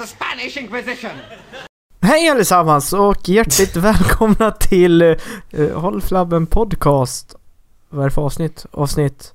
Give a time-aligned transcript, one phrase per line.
[0.00, 1.10] the Spanish Inquisition!
[2.00, 7.34] Hej allesammans och hjärtligt välkomna till uh, Håll Flabben Podcast.
[7.88, 8.66] Vad är det för avsnitt?
[8.70, 9.34] Avsnitt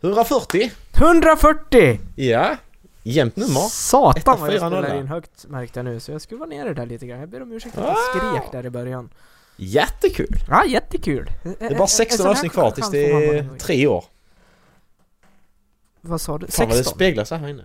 [0.00, 0.70] 140?
[0.94, 2.00] 140!
[2.16, 2.56] Ja.
[3.02, 3.60] Jämnt nummer.
[3.60, 6.86] Satan vad jag spelar in högt märkte jag nu så jag skruvar ner det där
[6.86, 7.20] lite grann.
[7.20, 8.32] Jag ber om ursäkt att jag Wow.
[8.40, 9.10] skrek där i början.
[9.56, 10.36] Jättekul!
[10.48, 11.30] Ja, jättekul!
[11.42, 14.04] Det är bara 16 avsnitt kvar tills det är tre år.
[16.00, 16.46] Vad sa du?
[16.46, 16.94] Fan vad det 16?
[16.94, 17.64] speglar sig här inne.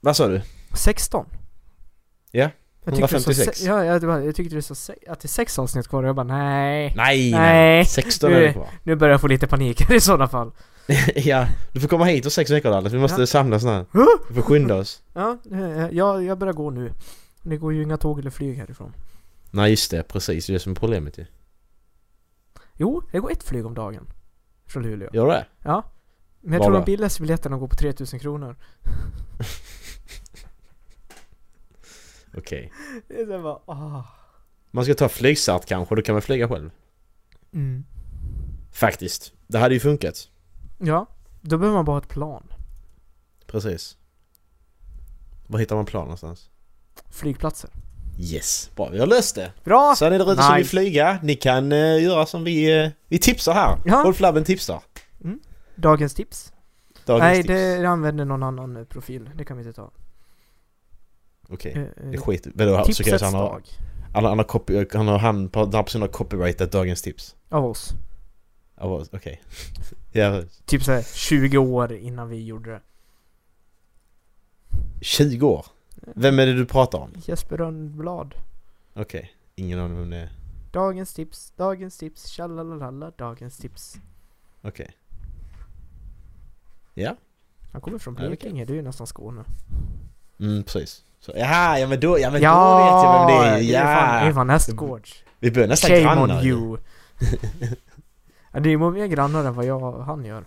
[0.00, 0.42] Vad sa du?
[0.74, 1.26] 16?
[2.30, 2.50] Ja,
[2.84, 3.58] Jag tyckte, det så 156.
[3.58, 3.84] se- ja,
[4.24, 6.92] jag, tyckte så se- att det är sex avsnitt kvar och jag bara nej.
[6.96, 7.32] Nej, Nej.
[7.32, 7.84] nej.
[7.84, 8.68] 16 är det kvar.
[8.82, 10.52] Nu börjar jag få lite panik här i sådana fall.
[11.14, 12.92] ja, du får komma hit om sex veckor Dallas.
[12.92, 13.26] Vi måste Ja.
[13.26, 13.86] samlas nu.
[14.28, 15.02] Vi får skynda oss.
[15.12, 15.38] Ja,
[15.90, 16.92] jag, jag börjar gå nu.
[17.42, 18.92] Det går ju inga tåg eller flyg härifrån.
[19.50, 20.46] Nej just det, precis.
[20.46, 21.26] Det är det som är problemet ju.
[22.74, 24.06] Jo, det går ett flyg om dagen.
[24.66, 25.10] Från Luleå.
[25.12, 25.46] Gör det?
[25.62, 25.82] Ja.
[26.40, 28.56] Men jag Var tror de billigaste biljetterna går på 3000 kronor.
[32.38, 32.72] Okej.
[33.08, 34.04] Det är bara.
[34.70, 36.70] Man ska ta flygstart kanske, då kan man flyga själv.
[37.52, 37.84] Mm.
[38.72, 39.32] Faktiskt.
[39.46, 40.28] Det hade ju funkat.
[40.78, 41.06] Ja,
[41.40, 42.46] då behöver man bara ett plan.
[43.46, 43.96] Precis.
[45.46, 46.50] Var hittar man plan någonstans?
[47.10, 47.70] Flygplatser.
[48.18, 48.88] Yes, bra.
[48.88, 49.52] Vi har löst det.
[49.64, 49.94] Bra!
[49.96, 50.70] Så ni där ute som vill Nice.
[50.70, 52.82] flyga, ni kan eh, göra som vi...
[52.84, 53.78] eh, vi tipsar här.
[53.84, 54.02] Ja.
[54.02, 54.82] Håll flabben tipsar.
[55.76, 56.52] Dagens tips.
[57.04, 57.48] Dagens Nej, tips.
[57.48, 59.30] det använder någon annan eh, profil.
[59.34, 59.90] Det kan vi inte ta.
[61.48, 63.48] Okej, Eh, eh, det skit Vadå, så Tipsets kanske han har...
[63.50, 63.62] dag.
[64.14, 67.36] Han, han har, copy, han har, han, den personen har copyrightat dagens tips.
[67.48, 67.92] Av oss.
[68.76, 69.42] Ja, vad- Okej.
[70.12, 72.80] ja, Typ såhär 20 år innan vi gjorde det.
[75.00, 75.66] 20 år.
[76.14, 77.10] Vem är det du pratar om?
[77.26, 78.34] Jesper Rönnblad.
[78.94, 80.30] Okej, ingen aning vem det är.
[80.72, 83.96] Dagens tips, dagens tips, tjallalalala, dagens tips.
[84.62, 84.90] Okej.
[86.94, 87.16] Ja,
[87.72, 88.26] Han kommer från Ja.
[88.28, 89.44] Blekinge, det är ju nästan Skåne.
[90.40, 91.04] mm, precis.
[91.24, 93.58] Så, jaha, ja men då, ja men då vet jag vem det är.
[93.58, 94.34] det är fan, det är Ja!
[94.34, 95.24] fan nästgårds.
[95.38, 96.38] Vi börjar nästan Shame grannar.
[96.40, 96.78] on you.
[98.52, 100.44] ja, ni bor mer grannar än vad jag och han gör.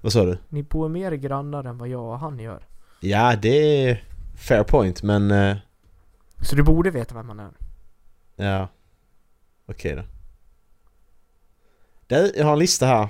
[0.00, 0.38] Vad sa du?
[0.48, 2.66] Ni bor mer grannar än vad jag och han gör.
[3.00, 3.48] Ja, det
[3.88, 4.04] är
[4.36, 5.30] fair point men...
[5.30, 5.56] eh,
[6.42, 7.50] Så du borde veta vem man är.
[8.36, 8.68] Ja.
[9.66, 10.02] Okej då.
[12.06, 13.08] Du, jag har en lista här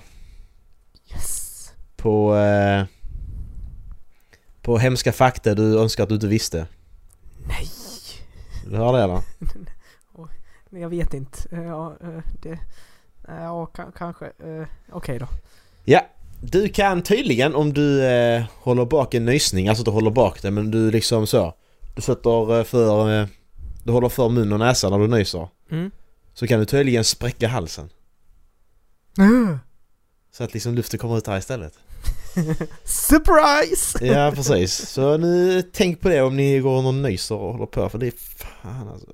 [1.12, 1.72] Yes!
[1.96, 2.36] på...
[2.36, 2.84] Eh,
[4.68, 6.66] på hemska fakta du önskar att du inte visste.
[7.48, 7.68] Nej!
[8.70, 9.20] Du har det eller?
[10.80, 11.38] Jag vet inte.
[11.56, 12.58] Eh, Ja, eh, det...
[13.28, 14.24] Ja, ka- kanske.
[14.26, 15.26] Eh, Okej då.
[15.84, 16.06] Ja.
[16.42, 20.50] Du kan tydligen om du eh, håller bak en nysning, alltså du håller bak det
[20.50, 21.54] men du liksom så.
[21.94, 23.20] Du sätter eh, för...
[23.20, 23.26] Eh,
[23.84, 25.48] du håller för mun och näsa när du nyser.
[25.70, 25.90] Mm.
[26.34, 27.90] Så kan du tydligen spräcka halsen.
[29.20, 29.56] Uh,
[30.32, 31.72] Så att liksom luften kommer ut här istället.
[32.84, 34.06] Surprise!
[34.06, 34.88] Ja precis.
[34.88, 38.06] Så nu tänk på det om ni går och nyser och håller på för det
[38.06, 39.12] är fan alltså.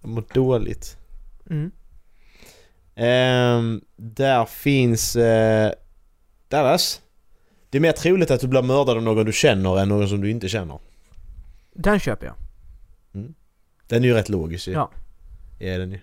[0.00, 0.96] Jag mår dåligt.
[1.50, 1.70] Mm.
[2.94, 5.72] Ehm, där finns eh,
[6.48, 7.00] Dallas.
[7.70, 10.20] Det är mer troligt att du blir mördad av någon du känner än någon som
[10.20, 10.78] du inte känner.
[11.74, 12.34] Den köper jag.
[13.86, 14.72] Den är ju rätt logisk ju.
[14.72, 14.90] Ja.
[15.58, 16.00] Ja den ju.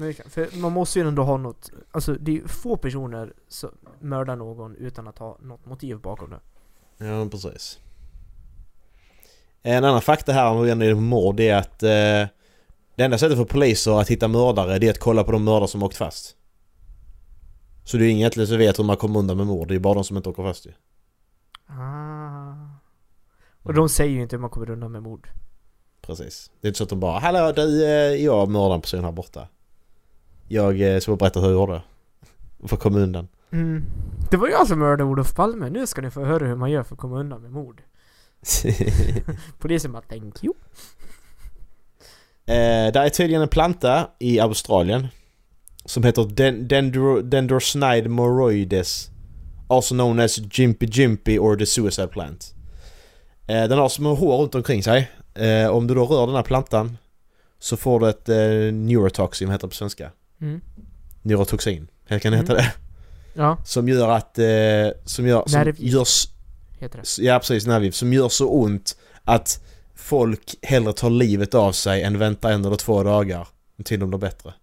[0.00, 4.36] Det För man måste ju ändå ha något, alltså det är få personer som mördar
[4.36, 6.40] någon utan att ha något motiv bakom det.
[7.04, 7.78] Ja precis.
[9.62, 12.28] En annan fakta här om vi ändå är på mord är att eh,
[12.94, 15.68] det enda sättet för poliser att hitta mördare det är att kolla på de mördare
[15.68, 16.36] som åkt fast.
[17.84, 19.78] Så det är inget egentligen som vet hur man kommer undan med mord, det är
[19.78, 20.72] bara de som inte åker fast ju.
[21.66, 22.30] Ah.
[23.62, 25.28] Och de säger ju inte hur man kommer undan med mord.
[26.00, 26.50] Precis.
[26.60, 29.12] Det är inte så att de bara Hallå du, eh, jag mördade en person här
[29.12, 29.48] borta.
[30.52, 31.82] Jag eh, ska berätta hur jag gjorde.
[32.66, 33.28] För att komma undan.
[33.52, 33.84] Mm.
[34.30, 36.82] Det var jag som mördade Olof Palme, nu ska ni få höra hur man gör
[36.82, 37.82] för att komma undan med mord.
[39.58, 40.54] Polisen bara 'Thank you'
[42.46, 45.06] Eh, där är tydligen en planta i Australien
[45.84, 49.10] som heter Den- Dendro, Dendrosnide moroides
[49.68, 52.54] Also known as Jimpy Jimpy or the Suicide Plant.
[53.46, 55.10] Eh, den har små hår runt omkring sig.
[55.34, 56.96] Eh, om du då rör den här plantan
[57.58, 60.10] så får du ett eh, neurotoxin, heter det på svenska?
[60.40, 60.60] Mm.
[61.22, 62.64] Neurotoxin, kan det heta Mm.
[62.64, 62.72] det?
[63.34, 64.38] Ja, Som gör att...
[64.38, 64.46] Eh,
[65.04, 65.42] som gör...
[65.46, 65.80] Som Nervgift.
[65.94, 66.28] görs,
[66.78, 67.22] heter det.
[67.22, 67.96] ja precis, nervgift.
[67.96, 69.64] Som gör så ont att
[69.94, 73.48] folk hellre tar livet av sig än väntar en eller två dagar
[73.84, 74.54] till de blir bättre.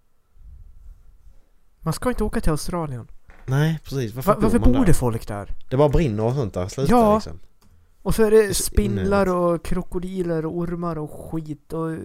[1.79, 3.07] Man ska inte åka till Australien.
[3.45, 4.13] Nej, precis.
[4.13, 4.85] Varför, Va- varför bor där?
[4.85, 5.55] det folk där?
[5.69, 6.67] Det bara brinner och sånt där.
[6.67, 7.15] Sluta Ja.
[7.15, 7.39] liksom.
[8.01, 11.97] Och så är det spindlar och krokodiler och ormar och skit och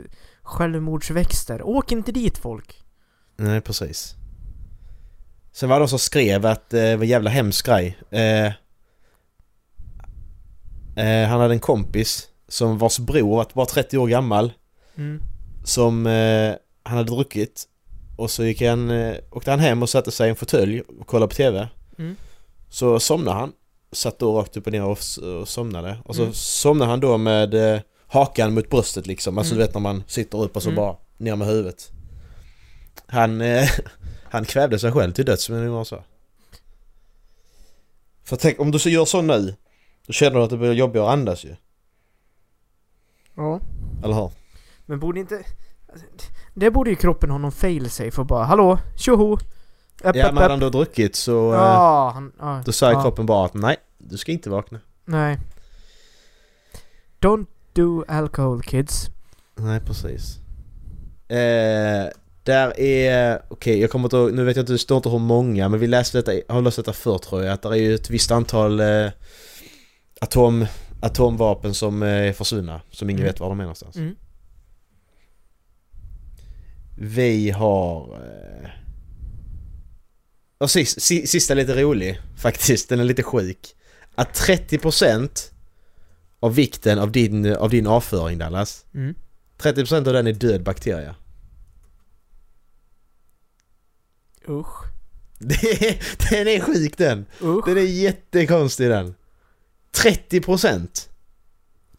[0.42, 1.62] självmordsväxter.
[1.62, 2.78] Åk inte dit folk!
[3.36, 4.14] Nej, precis.
[5.52, 7.98] Sen var det någon som skrev att eh, det var en jävla hemsk grej.
[8.10, 8.52] Eh,
[10.96, 14.52] Eh, han hade en kompis som vars bror var bara 30 år gammal.
[14.96, 15.22] Mm.
[15.64, 16.52] Som eh,
[16.82, 17.64] han hade druckit.
[18.16, 21.06] Och så gick han, eh, åkte han hem och satte sig i en fåtölj och
[21.06, 21.68] kollade på TV.
[21.98, 22.16] Mm.
[22.70, 23.52] Så somnade han.
[23.92, 24.98] Satt då rakt upp och ner och,
[25.40, 25.98] och somnade.
[26.04, 26.34] Och så Mm.
[26.34, 29.38] somnade han då med eh, hakan mot bröstet liksom.
[29.38, 29.60] Alltså Mm.
[29.60, 30.76] du vet när man sitter upp och så Mm.
[30.76, 31.90] bara ner med huvudet.
[33.06, 33.68] Han, eh,
[34.30, 36.02] han kvävde sig själv till döds men det var så.
[38.24, 39.54] För tänk om du så gör så nu.
[40.06, 41.56] Då känner du att det blir jobbigare att andas ju.
[43.34, 43.60] Ja.
[44.04, 44.30] Eller hur?
[44.86, 45.44] Men borde inte...
[46.54, 49.32] Det borde ju kroppen ha någon fail-safe och bara Hallå, tjoho!
[49.32, 49.40] Upp,
[50.02, 51.52] Ja men hade han då druckit så...
[51.52, 52.32] eh, Ja, han...
[52.38, 54.80] Ja, Då säger ja, kroppen bara att nej, du ska inte vakna.
[55.04, 55.38] Nej.
[57.20, 59.06] Don't do alcohol kids.
[59.54, 60.38] Nej, precis.
[61.28, 62.08] Eh,
[62.42, 65.68] där är, okej jag kommer inte nu vet jag inte, det står inte hur många,
[65.68, 68.10] men vi läste detta, har läst detta förr tror jag, att det är ju ett
[68.10, 69.10] visst antal eh,
[70.20, 70.66] atom,
[71.00, 73.32] atomvapen som eh, är försvunna, som ingen Mm.
[73.32, 73.96] vet var de är någonstans.
[73.96, 74.14] Mm.
[76.98, 78.02] Vi har...
[78.14, 78.68] Eh,
[80.58, 83.74] och sist, si- sista är lite rolig, faktiskt, den är lite sjuk.
[84.14, 85.50] Att 30%
[86.40, 89.14] av vikten av din, av din avföring Dallas, Mm.
[89.58, 91.14] 30% av den är död bakteria.
[94.48, 94.84] Usch.
[95.38, 97.26] Det är, den är sjuk den!
[97.42, 97.66] Usch.
[97.66, 99.14] Den är jättekonstig den.
[99.92, 101.08] 30%!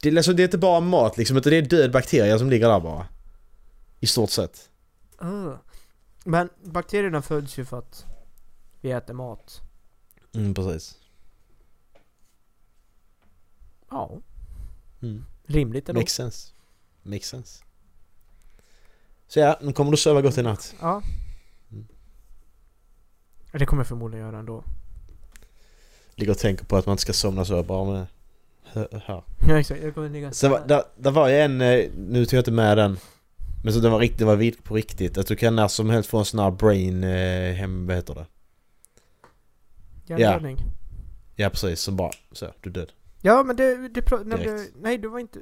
[0.01, 2.49] Det är, alltså, det är inte bara mat liksom, utan det är död bakteria som
[2.49, 3.07] ligger där bara.
[3.99, 4.69] I stort sett.
[5.23, 5.55] Uh.
[6.25, 8.05] Men bakterierna föds ju för att
[8.81, 9.61] vi äter mat.
[10.35, 10.97] Mm, precis.
[13.89, 14.19] Ja.
[15.01, 15.25] Mm.
[15.45, 16.01] Rimligt ändå.
[16.01, 16.51] Makes sense.
[17.03, 17.63] Makes sense.
[19.27, 20.75] Så ja, nu kommer du sova gott i natt.
[20.81, 21.01] Ja.
[23.59, 24.63] Det kommer jag förmodligen göra ändå.
[26.15, 28.05] Ligger och tänker på att man inte ska somna så bara med
[28.63, 29.23] här.
[29.47, 32.37] Ja exakt, jag kommer ligga Så var, där, där var ju en, eh, nu tog
[32.37, 32.97] jag inte med den.
[33.63, 35.17] Men så den var riktigt, den var på riktigt.
[35.17, 38.15] Att du kan när som helst få en sån här brain eh, hem, vad heter
[38.15, 38.25] det?
[40.05, 40.57] Hjärnblödning.
[40.59, 41.43] Ja.
[41.43, 42.91] Ja precis, så bara så, du är död.
[43.21, 45.39] ja men det, det nämnde, nej det var inte,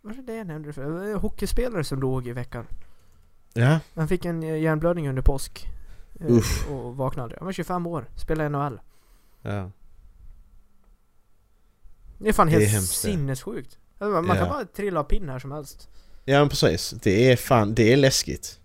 [0.00, 0.84] var det det jag nämnde för?
[0.84, 2.66] Det var en hockeyspelare som dog i veckan.
[3.52, 3.78] Ja.
[3.94, 5.66] Han fick en eh, hjärnblödning under påsk.
[6.20, 6.70] Eh, Uff.
[6.70, 7.38] Och vaknade aldrig.
[7.38, 8.80] Han var 25 år, spelade i NHL.
[9.42, 9.70] Ja.
[12.18, 12.86] Det är fan Det är helt det.
[12.86, 13.78] sinnessjukt.
[13.98, 14.52] Alltså, Man man kan Ja.
[14.52, 15.88] bara trilla av pinn här som helst.
[16.24, 16.90] Ja men precis.
[16.90, 18.60] Det är fan, det är läskigt.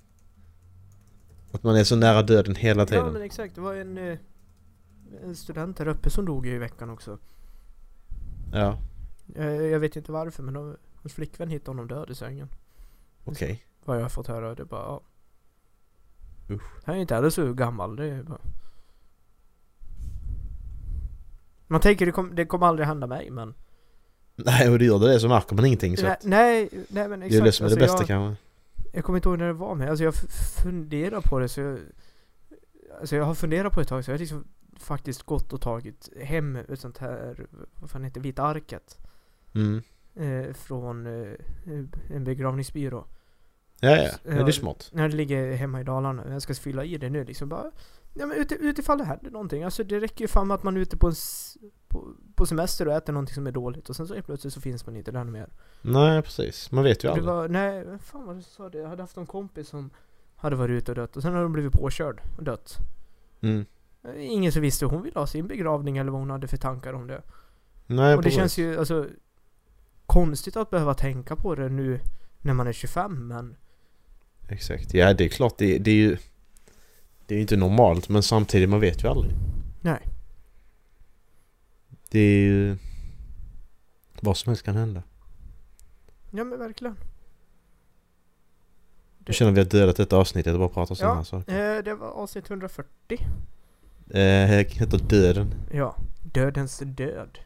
[1.51, 3.13] Att man är så nära döden hela Ja tiden.
[3.13, 4.17] men exakt, det var en, eh,
[5.23, 7.17] en student här uppe som dog i veckan också.
[8.53, 8.77] Ja,
[9.35, 12.49] Eh, Jag vet inte varför men de, hans flickvän hittade honom död i sängen.
[13.25, 13.63] okej.
[13.85, 14.55] Vad jag har fått höra.
[14.55, 15.01] Det är bara ja.
[16.51, 16.61] Usch.
[16.85, 17.95] Han är inte heller så gammal.
[17.95, 18.39] Det är bara...
[21.67, 23.53] Man tänker det, kom, det kommer aldrig hända mig men...
[24.35, 27.19] Nej och det gör det så märker man ingenting så Nej, att nej, nej men
[27.19, 27.41] det exakt.
[27.41, 28.43] är det som är det Alltså, bästa jag, kanske.
[28.93, 29.89] jag kommer inte ihåg när det var med.
[29.89, 30.13] Alltså jag
[30.63, 31.79] funderar på det så jag...
[32.99, 34.43] Alltså jag har funderat på ett tag så jag har liksom
[34.77, 38.97] faktiskt gått och tagit hem ett sånt här, vad fan heter det, Vita Arket.
[39.53, 39.81] Mm.
[40.15, 41.33] Eh, från eh,
[42.09, 43.05] en begravningsbyrå.
[43.83, 44.89] Ja ja, ja, det är smart.
[44.93, 46.23] När det ligger hemma i Dalarna.
[46.29, 47.71] Jag ska fylla i det nu liksom bara.
[48.13, 49.63] Ja men ut, utifall det händer någonting.
[49.63, 51.13] Alltså det räcker ju fan med att man är ute på, en,
[51.87, 53.89] på, på semester och äter någonting som är dåligt.
[53.89, 55.49] Och sen så plötsligt så finns man inte där mer.
[55.81, 57.25] Nej precis, man vet ju aldrig.
[57.25, 58.77] var, nej, vad fan det som sa det?
[58.77, 59.89] Jag hade haft en kompis som
[60.35, 61.15] hade varit ute och dött.
[61.15, 62.77] Och sen hade de blivit påkörd och dött.
[63.41, 63.65] Mm.
[64.17, 66.93] Ingen som visste hur hon ville ha sin begravning eller vad hon hade för tankar
[66.93, 67.21] om det.
[67.87, 68.39] Nej och det precis.
[68.39, 69.07] känns ju alltså
[70.05, 71.99] konstigt att behöva tänka på det nu
[72.41, 73.55] när man är 25 men
[74.51, 76.17] Exakt, ja det är klart det, det är ju
[77.25, 79.33] Det är ju inte normalt men samtidigt man vet ju aldrig.
[79.81, 79.99] nej.
[82.09, 82.77] Det är ju
[84.21, 85.03] Vad som helst kan hända.
[86.31, 86.95] Ja men verkligen.
[89.25, 91.17] Nu känner vi att dödat detta avsnittet och bara pratar sådana Ja.
[91.17, 91.77] här saker.
[91.77, 92.87] Eh, det var avsnitt 140.
[94.09, 94.19] Eh,
[94.67, 95.53] heter Döden.
[95.73, 95.95] Ja.
[96.23, 97.39] Dödens död.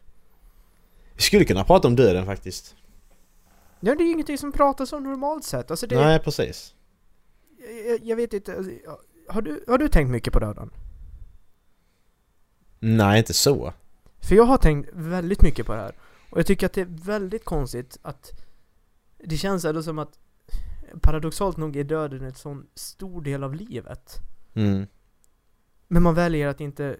[1.14, 2.76] Vi skulle kunna prata om döden faktiskt.
[3.80, 5.70] Ja, det är ju ingenting som pratas om normalt sett.
[5.70, 6.74] Alltså det, Nej precis.
[7.88, 8.56] Jag, jag vet inte.
[8.56, 8.72] Alltså,
[9.28, 10.70] har, du, har du tänkt mycket på döden?
[12.78, 13.72] Nej inte så.
[14.20, 15.94] För jag har tänkt väldigt mycket på det här.
[16.30, 18.32] Och jag tycker att det är väldigt konstigt att
[19.24, 20.18] det känns ändå som att
[21.00, 24.16] paradoxalt nog är döden en sån stor del av livet.
[24.54, 24.86] Mm.
[25.88, 26.96] Men man väljer att inte,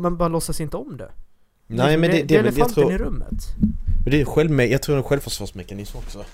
[0.00, 1.12] man bara låtsas inte om det.
[1.66, 3.44] Nej men det, det, det är väl, jag elefanten tror, i rummet.
[4.04, 6.24] men det är själv, jag tror det är en självförsvarsmekanism också.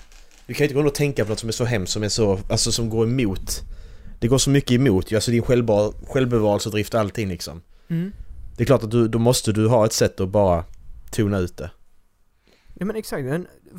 [0.49, 2.03] Du kan ju inte gå runt och tänka på något som är så hemskt som
[2.03, 3.61] är så, alltså som går emot.
[4.19, 7.61] Det går så mycket emot ju, alltså din självbar, självbevarelsedrift och allting liksom.
[7.87, 8.11] Mm.
[8.57, 10.63] Det är klart att du, då måste du ha ett sätt att bara
[11.11, 11.71] tona ut det.
[12.73, 13.23] Ja men exakt,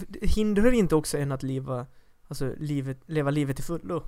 [0.08, 1.86] det hindrar inte också en att leva,
[2.28, 4.02] alltså livet, leva livet till fullo.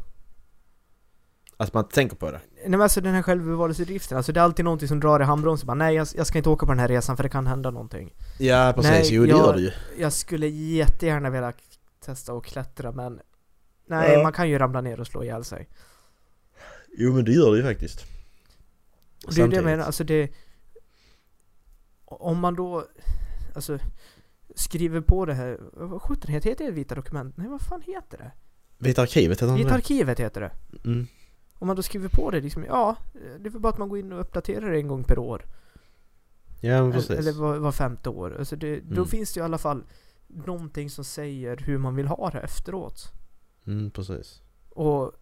[1.57, 2.41] Att man inte tänker på det.
[2.61, 5.67] Nej men alltså den här självbevarelsedriften, alltså det är alltid någonting som drar i handbromsen.
[5.67, 7.71] Bara, nej jag, jag ska inte åka på den här resan för det kan hända
[7.71, 8.15] någonting.
[8.39, 9.71] Ja precis, Nej, jo det jag- gör det ju.
[9.99, 11.53] Jag skulle jättegärna vilja
[12.03, 13.21] testa att klättra men
[13.87, 14.23] Nej, Ja.
[14.23, 15.69] man kan ju ramla ner och slå ihjäl sig.
[16.99, 18.05] Jo men det gör det ju faktiskt.
[19.27, 20.31] Och det är det jag menar, alltså det...
[22.05, 22.87] Om man då,
[23.55, 23.79] alltså
[24.55, 27.37] skriver på det här, vad sjutton heter heter det vita dokument?
[27.37, 28.33] Nej vad fan heter det?
[28.79, 29.75] Vita arkivet heter Vita det?
[29.75, 30.53] arkivet heter det.
[30.85, 31.07] Mm.
[31.55, 32.97] Om man då skriver på det liksom, ja,
[33.41, 35.47] det är väl bara att man går in och uppdaterar det en gång per år.
[36.61, 37.11] Ja men precis.
[37.11, 38.37] Eller var, var femte år.
[38.39, 39.07] Alltså det, då Mm.
[39.07, 39.85] finns det ju i alla fall
[40.33, 43.13] någonting som säger hur man vill ha det efteråt.
[43.67, 44.43] Mm, precis.
[44.69, 45.13] Och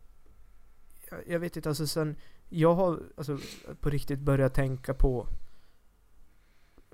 [1.11, 2.17] jag, jag vet inte, alltså sen
[2.49, 3.39] jag har alltså
[3.81, 5.27] på riktigt börjat tänka på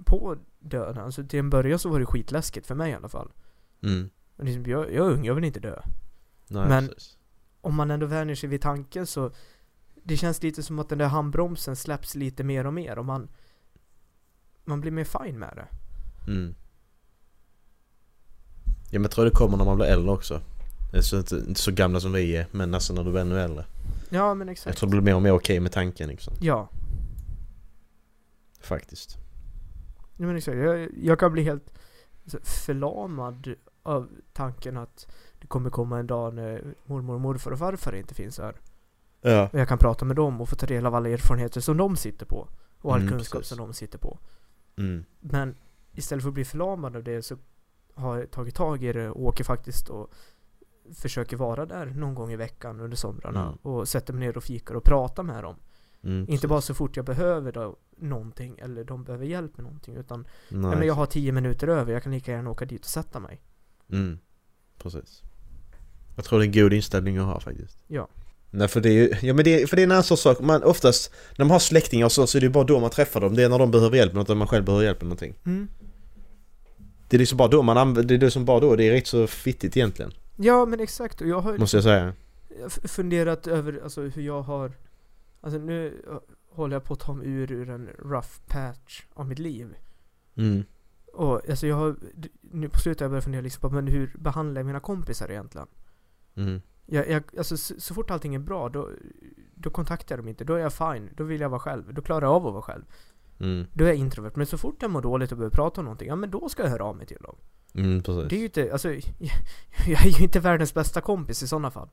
[0.05, 1.05] på döden.
[1.05, 3.33] Alltså till en början så var det skitläskigt för mig i alla fall.
[3.83, 4.11] Mm.
[4.39, 5.83] Liksom, jag, jag är ung, jag vill inte dö.
[6.49, 7.19] Nej, Men- precis.
[7.61, 9.31] Om man ändå vänjer sig vid tanken så
[10.05, 13.29] det känns lite som att den där handbromsen släpps lite mer och mer och man
[14.65, 15.69] man blir mer fine med det.
[16.33, 16.55] Mm.
[18.99, 20.41] Men jag tror det kommer när man blir äldre också.
[21.01, 23.65] Så inte, inte så gamla som vi är, men alltså när du blir ännu äldre.
[24.11, 24.79] Ja men Jag exakt.
[24.79, 26.35] tror det blir mer och mer okej med tanken liksom.
[26.41, 26.69] Ja,
[28.61, 29.17] Faktiskt.
[30.17, 30.57] ja men exakt.
[30.59, 31.75] Jag, jag kan bli helt
[32.25, 35.07] alltså, förlamad av tanken att
[35.41, 38.57] det kommer komma en dag när mormor, morfar och farfar inte finns här.
[39.21, 39.49] Ja.
[39.53, 41.97] Och jag kan prata med dem och få ta del av alla erfarenheter som de
[41.97, 42.49] sitter på.
[42.81, 43.49] Och all Mm, kunskap precis.
[43.49, 44.19] som de sitter på.
[44.79, 45.05] Mm.
[45.21, 45.55] Men
[45.95, 47.37] istället för att bli förlamad av det så
[47.97, 50.11] har tagit tag i det och åker faktiskt och
[50.95, 53.43] försöker vara där någon gång i veckan under somrarna.
[53.43, 53.55] Mm.
[53.63, 55.57] Och sätter mig ner och fikar och pratar med dem.
[56.03, 56.49] Mm, Inte precis.
[56.49, 59.97] bara så fort jag behöver då någonting eller de behöver hjälp med någonting.
[59.97, 60.71] Utan Nej.
[60.71, 63.21] ja, men jag har tio minuter över, jag kan lika gärna åka dit och sätta
[63.21, 63.43] mig.
[63.93, 64.19] Mm.
[64.79, 65.23] Precis.
[66.17, 67.85] Jag tror det är en god inställning att ha faktiskt.
[67.87, 68.09] Ja.
[68.51, 70.23] Nej för det är ju, ja men det är, för det är en annan sorts
[70.23, 70.41] sak.
[70.41, 72.91] Man oftast, när man har släktingar och så, så är det ju bara då man
[72.91, 73.35] träffar dem.
[73.35, 75.35] Det är när de behöver hjälp med något, eller man själv behöver hjälp med någonting.
[75.47, 75.69] Mm.
[77.09, 78.93] Det är liksom bara då man använder, det är det som bara då, det är
[78.93, 80.13] rätt så fittigt egentligen.
[80.37, 82.13] Ja men exakt, och jag har Måste jag säga.
[82.69, 84.73] funderat över alltså, hur jag har
[85.41, 86.03] Alltså nu
[86.49, 89.75] håller jag på att ta mig ur, ur en rough patch av mitt liv.
[90.35, 90.65] Mm.
[91.13, 91.97] Och alltså jag har,
[92.41, 95.31] nu på slutet har jag börjat fundera liksom på men hur behandlar jag mina kompisar
[95.31, 95.67] egentligen?
[96.35, 96.61] Mm.
[96.87, 98.91] Jag, jag, alltså så, så fort allting är bra då,
[99.55, 102.03] då kontaktar jag dem inte, då är jag fine, då vill jag vara själv, då
[102.03, 102.85] klarar jag av att vara själv.
[103.41, 103.67] Mm.
[103.73, 106.09] Då är jag introvert, men så fort jag mår dåligt och behöver prata om någonting,
[106.09, 107.37] ja men då ska jag höra av mig till dem.
[107.75, 108.29] Mm, precis.
[108.29, 109.03] Det är ju inte, alltså jag,
[109.87, 111.89] jag är ju inte världens bästa kompis i sådana fall.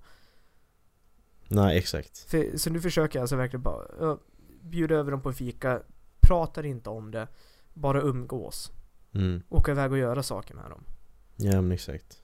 [1.48, 2.18] Nej, exakt.
[2.18, 4.20] För, så nu försöker jag alltså verkligen bara ja,
[4.62, 5.82] bjuda över dem på en fika,
[6.20, 7.28] pratar inte om det,
[7.74, 8.72] bara umgås.
[9.12, 9.44] Mm.
[9.50, 10.84] Åka iväg och göra saker med dem.
[11.36, 12.24] Ja men exakt.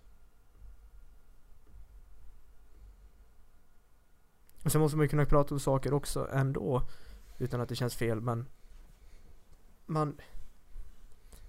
[4.63, 6.87] Och sen måste man ju kunna prata om saker också ändå,
[7.37, 8.45] utan att det känns fel, men
[9.89, 10.17] man...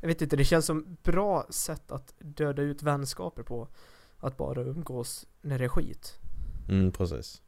[0.00, 3.68] Jag vet inte, det känns som bra sätt att döda ut vänskaper på.
[4.18, 6.18] Att bara umgås när det är skit.
[6.68, 7.42] Mm, precis.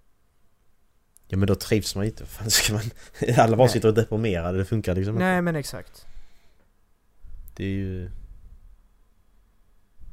[1.26, 2.26] Ja men då trivs man inte.
[2.26, 2.82] Fan ska man...
[3.38, 3.72] Alla bara Nej.
[3.72, 5.24] sitter och deprimerade, det funkar liksom inte.
[5.24, 6.06] Nej men exakt.
[7.56, 8.10] Det är ju...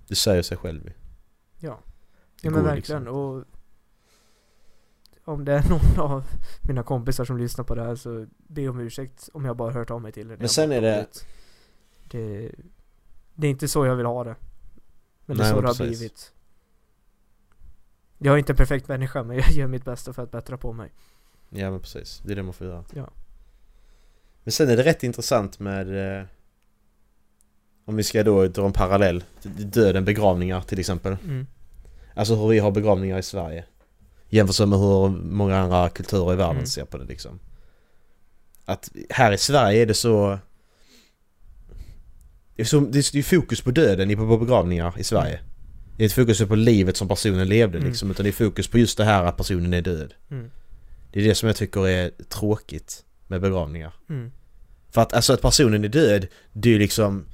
[0.08, 0.94] Det säger sig själv ju.
[1.60, 1.80] Ja.
[2.42, 3.02] Det Ja men verkligen.
[3.04, 3.16] liksom.
[3.18, 3.46] Och
[5.30, 6.24] om det är någon av
[6.68, 9.92] mina kompisar som lyssnar på det här så be om ursäkt om jag bara hört
[9.92, 10.30] av mig till er.
[10.30, 11.08] när Men sen är det-
[12.12, 12.52] det...
[13.36, 14.36] Det är inte så jag vill ha det.
[15.26, 15.98] Men det är Nej, så det har precis.
[16.00, 16.32] blivit.
[18.18, 20.74] Jag är inte en perfekt människa men jag gör mitt bästa för att bättra på
[20.74, 20.92] mig.
[21.50, 22.84] Ja men precis, det är det man får göra.
[22.94, 23.10] Ja.
[24.44, 26.18] Men sen är det rätt intressant med...
[26.20, 26.26] Eh,
[27.86, 29.24] om vi ska då dra en parallell.
[29.44, 31.18] Döden, begravningar till exempel.
[31.24, 31.48] Mm.
[32.14, 33.66] Alltså hur vi har begravningar i Sverige.
[34.30, 36.66] Jämfört med hur många andra kulturer i världen Mm.
[36.68, 37.40] ser på det liksom.
[38.66, 40.40] Att här i Sverige är det så...
[42.56, 45.40] Det är, så, det är det är fokus på döden på begravningar i Sverige.
[45.98, 47.90] Det är ett fokus på livet som personen levde Mm.
[47.90, 48.12] liksom.
[48.12, 50.14] Utan det är fokus på just det här att personen är död.
[50.32, 50.52] Mm.
[51.12, 53.94] Det är det som jag tycker är tråkigt med begravningar.
[54.10, 54.32] Mm.
[54.92, 57.26] För att alltså att personen är död, det är ju liksom...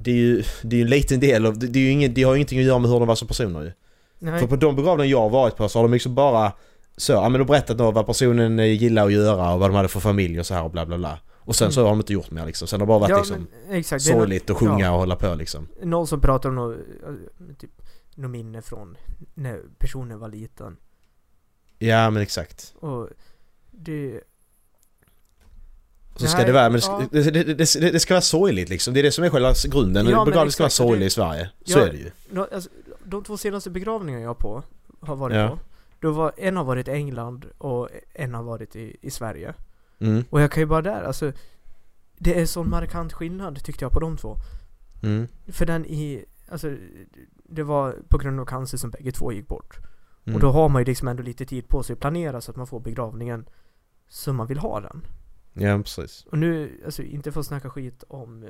[0.00, 2.22] Det är ju, det är ju en liten del av, det, är ju ingen, det
[2.22, 3.72] har ju ingenting att göra med hur de var som personer ju.
[4.18, 4.40] Nej.
[4.40, 6.52] För på de begravningar jag har varit på så har de liksom bara
[6.96, 9.74] så, ja men de berättat då vad personen eh, gillar att göra och vad de
[9.76, 11.18] hade för familj och så här och bla bla bla.
[11.40, 11.72] Och sen Mm.
[11.72, 12.68] så har de inte gjort mer liksom.
[12.68, 14.02] Sen har det bara varit ja, liksom men, exakt.
[14.04, 14.90] Sorgligt att sjunga ja.
[14.92, 15.68] och hålla på liksom.
[15.82, 17.70] Någon, som pratar om något, eh, typ,
[18.14, 18.96] något minne från
[19.34, 20.76] när personen var liten.
[21.78, 22.74] Ja men exakt.
[22.80, 23.08] Och
[23.70, 24.20] det...
[26.16, 28.94] Så ska det vara, men det, ska- vara sorgligt liksom.
[28.94, 30.06] Det är det som är själva grunden.
[30.06, 31.50] Ja, Begravning ska vara sorglig i Sverige.
[31.64, 32.10] Så är det ju.
[33.08, 34.62] De två senaste begravningarna jag på,
[35.00, 35.48] har varit Ja.
[35.48, 35.58] på.
[36.00, 39.54] Då var, en har varit i England och en har varit i, i Sverige.
[39.98, 40.24] Mm.
[40.30, 41.32] Och jag kan ju bara där, alltså
[42.18, 44.36] Det är sån markant skillnad tyckte jag på de två.
[45.02, 45.28] Mm.
[45.46, 46.76] För den i, alltså
[47.44, 49.78] Det var på grund av cancer som bägge två gick bort.
[50.24, 50.34] Mm.
[50.34, 52.56] Och då har man ju liksom ändå lite tid på sig att planera så att
[52.56, 53.48] man får begravningen
[54.08, 55.06] som man vill ha den.
[55.52, 56.26] Ja, precis.
[56.30, 58.46] Och nu, alltså inte för att snacka skit om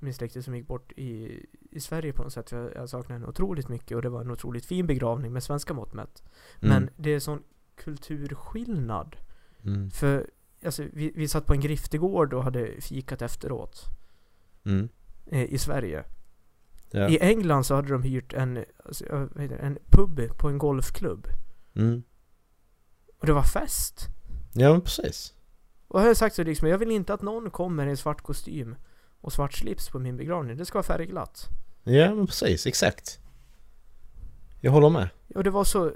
[0.00, 1.40] min- släkte som gick bort i,
[1.70, 2.52] i Sverige på något sätt.
[2.52, 5.74] Jag, jag saknar henne otroligt mycket och det var en otroligt fin begravning med svenska
[5.74, 6.22] mått mätt.
[6.62, 6.74] Mm.
[6.74, 7.42] Men det är sån
[7.76, 9.16] kulturskillnad.
[9.64, 9.90] Mm.
[9.90, 10.30] För
[10.64, 13.84] alltså, vi, vi satt på en griftegård och hade fikat efteråt
[14.66, 14.88] Mm.
[15.26, 16.04] i Sverige.
[16.90, 17.08] Ja.
[17.08, 19.04] I England så hade de hyrt en, alltså,
[19.60, 21.26] en pub på en golfklubb.
[21.74, 22.02] Mm.
[23.18, 24.08] Och det var fest.
[24.54, 25.34] Ja, men precis.
[25.88, 28.76] Och jag har sagt så liksom, jag vill inte att någon kommer i svart kostym
[29.24, 30.56] och svart slips på min begravning.
[30.56, 31.48] Det ska vara färgglatt.
[31.82, 32.66] Ja, men precis.
[32.66, 33.20] Exakt.
[34.60, 35.08] Jag håller med.
[35.34, 35.92] Och det var så...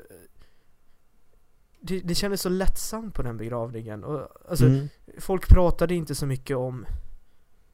[1.80, 4.04] Det, det kändes så lättsamt på den begravningen.
[4.04, 4.88] Och, alltså, Mm.
[5.18, 6.87] folk pratade inte så mycket om...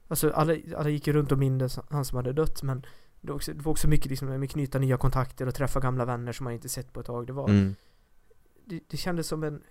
[0.08, 2.86] Alltså alla, alla gick ju runt och mindes han som hade dött men
[3.20, 6.04] det var också, det var också mycket liksom med knyta nya kontakter och träffa gamla
[6.04, 7.26] vänner som man inte sett på ett tag.
[7.26, 7.48] Det var...
[7.48, 7.74] Mm.
[8.64, 9.62] Det, det kändes som en...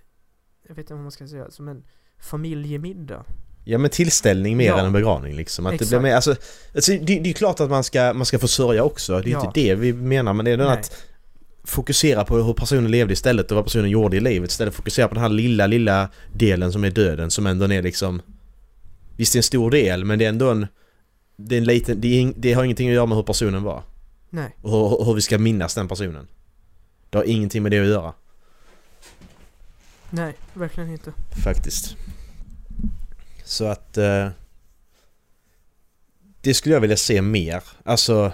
[0.67, 1.51] Jag vet inte vad man ska säga.
[1.51, 1.83] Som en
[2.17, 3.25] familjemiddag.
[3.63, 4.79] Ja men tillställning mer Ja.
[4.79, 5.65] än en begravning liksom.
[5.65, 6.35] Att det blir mer, alltså,
[6.75, 9.19] alltså det, det är klart att man ska, man ska få sörja också.
[9.21, 9.45] Det är Ja.
[9.45, 10.77] inte det vi menar men det är den Nej.
[10.79, 11.03] att
[11.63, 14.73] fokusera på hur personen levde istället och vad personen gjorde i livet istället.
[14.73, 18.21] Fokusera på den här lilla, lilla delen som är döden som ändå är liksom
[19.17, 20.67] Visst det är en stor del men det är ändå en
[21.37, 23.83] Det är en liten, det, är, det har ingenting att göra med hur personen var.
[24.29, 24.55] Nej.
[24.61, 26.27] Och hur, hur vi ska minnas den personen.
[27.09, 28.13] Det har ingenting med det att göra.
[30.09, 31.11] Nej, verkligen inte.
[31.43, 31.95] Faktiskt.
[33.53, 33.97] Så att...
[33.97, 34.29] Eh,
[36.41, 37.63] det skulle jag vilja se mer.
[37.83, 38.31] Alltså...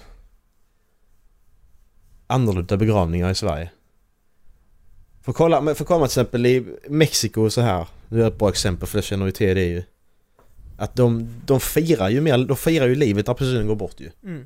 [2.27, 3.71] Annorlunda begravningar i Sverige.
[5.21, 7.87] För kolla, för kolla till exempel i Mexiko och så här.
[8.09, 9.83] Det är ett bra exempel för jag känner ju till det ju.
[10.77, 14.11] Att de, de firar ju mer, de firar ju livet när personen går bort ju.
[14.23, 14.45] Mm.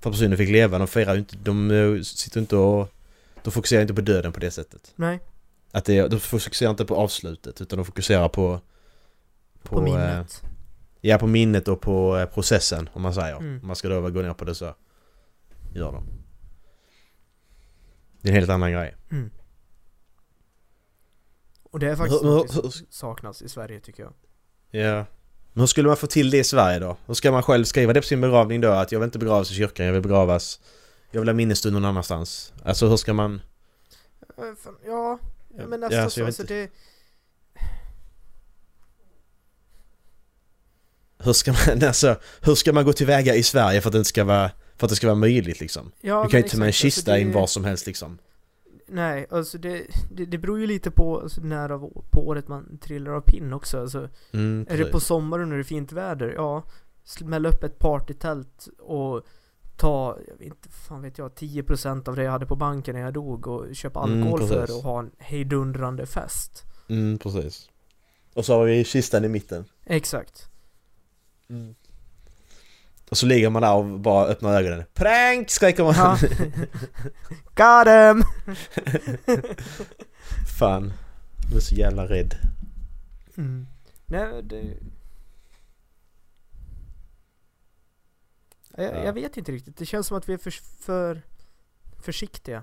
[0.00, 2.92] För att personen fick leva, de firar ju inte, de eh, sitter inte och...
[3.42, 4.92] De fokuserar inte på döden på det sättet.
[4.96, 5.20] Nej,
[5.70, 8.60] Att det, de fokuserar inte på avslutet utan de fokuserar på...
[9.62, 10.42] på, eh, minnet.
[11.00, 13.36] Ja, på minnet och på eh, processen om man säger.
[13.36, 13.60] Mm.
[13.60, 14.74] Om man ska då gå ner på det så
[15.74, 16.06] gör de.
[18.20, 18.96] Det är en helt annan grej.
[19.10, 19.30] Mm.
[21.62, 24.12] Och det är faktiskt något som saknas i Sverige tycker jag.
[24.70, 25.06] Ja.
[25.52, 26.96] Men hur skulle man få till det i Sverige då?
[27.06, 28.70] Hur ska man själv skriva det på sin begravning då?
[28.70, 30.60] Att jag vill inte begravas i kyrkan, jag vill begravas...
[31.10, 32.52] Jag vill ha minnesstund någon annanstans.
[32.64, 33.40] Alltså hur ska man...
[34.86, 35.18] Ja,
[35.58, 36.54] Ja, men ja, nästan så alltså inte.
[36.54, 36.70] det...
[41.24, 44.24] Hur ska man, alltså, hur ska man gå tillväga i Sverige för att det ska
[44.24, 44.50] vara...
[44.76, 45.92] För att det ska vara möjligt liksom?
[46.00, 47.86] Ja, du kan ju inte ta med en alltså kista in det- var som helst
[47.86, 48.18] liksom.
[48.88, 52.78] Nej, alltså det, det, det beror ju lite på alltså, när av, på året man
[52.78, 53.80] trillar av pinn också.
[53.80, 56.62] Alltså, Mm, är det på sommaren när det är fint väder, ja,
[57.04, 59.22] smälla upp ett partytält och
[59.76, 63.02] ta, jag vet inte, fan vet jag, 10% av det jag hade på banken när
[63.02, 64.76] jag dog och köpa Mm, alkohol för precis.
[64.76, 66.62] och ha en hejdundrande fest.
[66.88, 67.68] Mm, precis.
[68.34, 69.64] Och så har vi kistan i mitten.
[69.86, 70.48] Exakt.
[73.10, 74.84] Och så ligger man där och bara öppnar ögonen.
[74.94, 75.50] Prank!
[75.50, 75.94] skriker man.
[75.94, 76.18] Ja.
[77.84, 78.24] Got him!
[80.58, 80.92] Fan.
[81.50, 82.34] Jag är så jävla rädd.
[83.36, 83.66] Mm.
[84.06, 84.56] Nej, det...
[88.76, 89.04] Jag, Ja.
[89.04, 89.76] jag vet inte riktigt.
[89.76, 91.22] Det känns som att vi är för, för
[92.02, 92.62] försiktiga.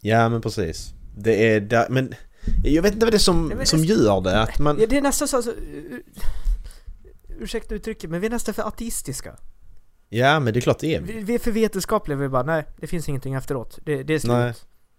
[0.00, 0.94] Ja men precis.
[1.16, 2.14] Det är där, men
[2.64, 4.40] jag vet inte vad det är som, Nej, som det- gör det.
[4.42, 4.78] Att man...
[4.80, 5.54] Ja, det är nästan så, alltså,
[7.40, 9.36] ursäkta uttrycket, men vi är nästan för ateistiska.
[10.08, 11.12] Ja men det är klart det är vi.
[11.22, 13.78] Vi, är för vetenskapliga, vi bara nej, det finns ingenting efteråt.
[13.84, 14.32] Det, det är slut.
[14.32, 14.54] Nej.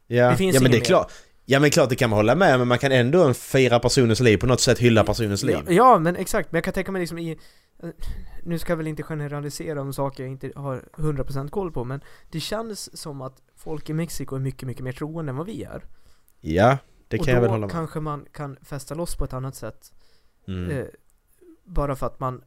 [0.08, 1.12] Ja, Det finns ja men det är klart.
[1.46, 4.38] Ja men klart det kan man hålla med men man kan ändå fira personens liv
[4.38, 5.58] på något sätt, hylla personens liv.
[5.68, 6.52] Ja, ja, men exakt.
[6.52, 7.40] Men jag kan tänka mig liksom i...
[7.84, 7.90] eh,
[8.44, 12.02] Nu ska jag väl inte generalisera om saker jag inte har 100% koll på, men
[12.32, 15.64] det känns som att folk i Mexiko är mycket, mycket mer troende än vad vi
[15.64, 15.86] är.
[16.42, 19.24] Ja, det och kan jag väl då hålla med kanske man kan fästa loss på
[19.26, 19.92] ett annat sätt.
[20.48, 20.72] mm.
[20.72, 20.86] Eh,
[21.70, 22.42] bara för att man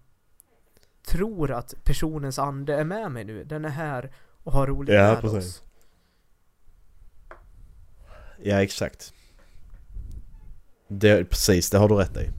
[1.07, 3.45] tror att personens ande är med mig nu.
[3.45, 5.39] Den är här och har roligt Ja, med precis.
[5.39, 5.63] oss.
[8.43, 9.13] Ja exakt.
[10.89, 12.31] Det, precis, det har du rätt i.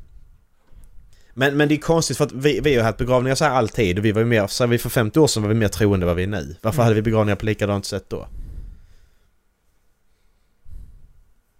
[1.33, 3.51] Men, men det är konstigt för att vi, vi har ju haft begravningar så här
[3.51, 5.55] alltid och vi var ju mer, så här, vi för 50 år sedan var vi
[5.55, 6.55] mer troende än vad vi är nu.
[6.61, 6.83] Varför Mm.
[6.83, 8.27] hade vi begravningar på likadant sätt då?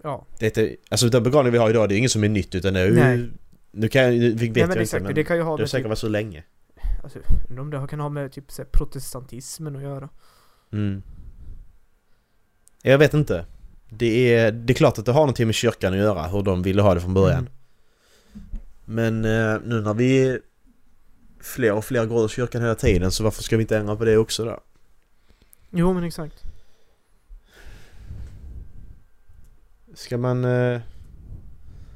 [0.04, 2.56] Ja, Det är alltså den begravning vi har idag det är ingen som är nytt
[2.56, 3.32] utan det är ju.
[3.76, 5.58] Nu kan jag, nu vet Nej, jag men inte exakt, men det kan ju ha
[5.58, 6.44] det har säkert typ, varit så länge.
[7.04, 7.20] alltså,
[7.60, 10.10] om det kan ha med typ så här, protestantismen att göra.
[10.72, 11.04] Mm.
[12.82, 13.46] Jag vet inte.
[13.90, 16.62] Det är, det är klart att det har någonting med kyrkan att göra, hur de
[16.62, 17.48] ville ha det från början.
[17.48, 17.52] Mm.
[18.86, 20.40] Men eh, nu när vi
[21.40, 24.06] fler och fler går ur kyrkan hela tiden så varför ska vi inte ändra på
[24.06, 24.60] det också då?
[25.70, 26.44] Jo men exakt.
[29.94, 30.46] Ska man...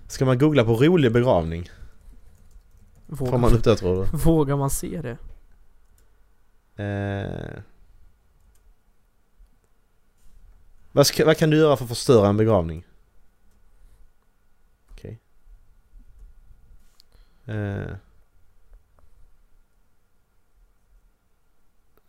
[0.08, 1.70] Ska man googla på rolig begravning?
[3.10, 4.17] Får Vågar, man upp det tror du?
[4.17, 5.17] vågar man se det?
[6.84, 7.62] Eh,
[10.91, 12.86] vad, ska, vad kan du göra för att förstöra en begravning?
[14.91, 15.20] Okej.
[17.46, 17.96] Eh.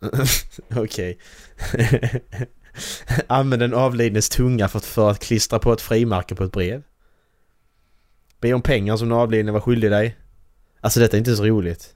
[0.75, 1.17] Okej.
[3.27, 6.83] Använd den avlidnes tunga för att, för att klistra på ett frimärke på ett brev.
[8.39, 10.17] Be om pengar som den avlidne var skyldig dig.
[10.81, 11.95] Alltså detta är inte så roligt.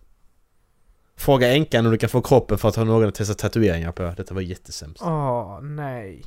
[1.15, 4.13] Fråga änkan om du kan få kroppen för att ha någon att testa tatueringar på.
[4.17, 5.01] Detta var jättesämst.
[5.01, 6.23] Åh, nej.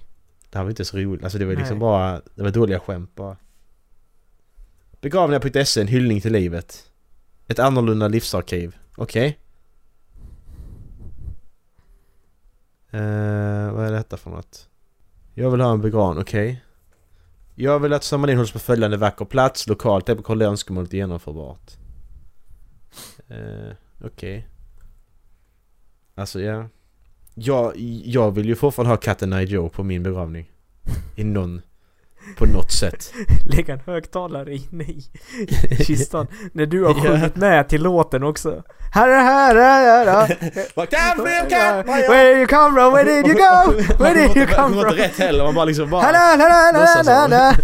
[0.50, 1.24] Det här var inte så roligt.
[1.24, 1.80] Alltså det var liksom Nej.
[1.80, 2.20] bara...
[2.34, 3.36] Det var dåliga skämt bara.
[5.00, 6.90] Begravningar.se, en hyllning till livet.
[7.46, 8.76] Ett annorlunda livsarkiv.
[8.96, 9.38] Okej.
[12.90, 14.68] Eh, vad är detta för något?
[15.34, 16.62] Jag vill ha en begravning, okej.
[17.58, 20.16] Jag vill att ceremonin hålls på följande vacker plats, lokalt, det är
[20.46, 21.72] önskemålet genomförbart.
[23.28, 24.48] Eh, okej.
[26.14, 26.68] Alltså ja.
[27.34, 27.72] Jag,
[28.04, 30.50] jag vill ju fortfarande ha katten Joe på min begravning.
[31.16, 31.62] I någon...
[32.38, 33.12] På något sätt.
[33.44, 35.04] Lägga en högtalare inne i
[35.86, 36.26] kistan.
[36.52, 38.62] När du har sjungit med till låten också.
[38.92, 39.06] Time
[41.24, 41.82] will come?
[42.08, 42.92] Where did you come from?
[42.92, 43.72] Where did you go?
[44.04, 44.90] Where did you come Det var from?
[44.92, 46.02] inte rätt heller, man bara liksom bara...
[46.02, 47.54] Hallå, hallå, hallå, låtsas hallå, hallå.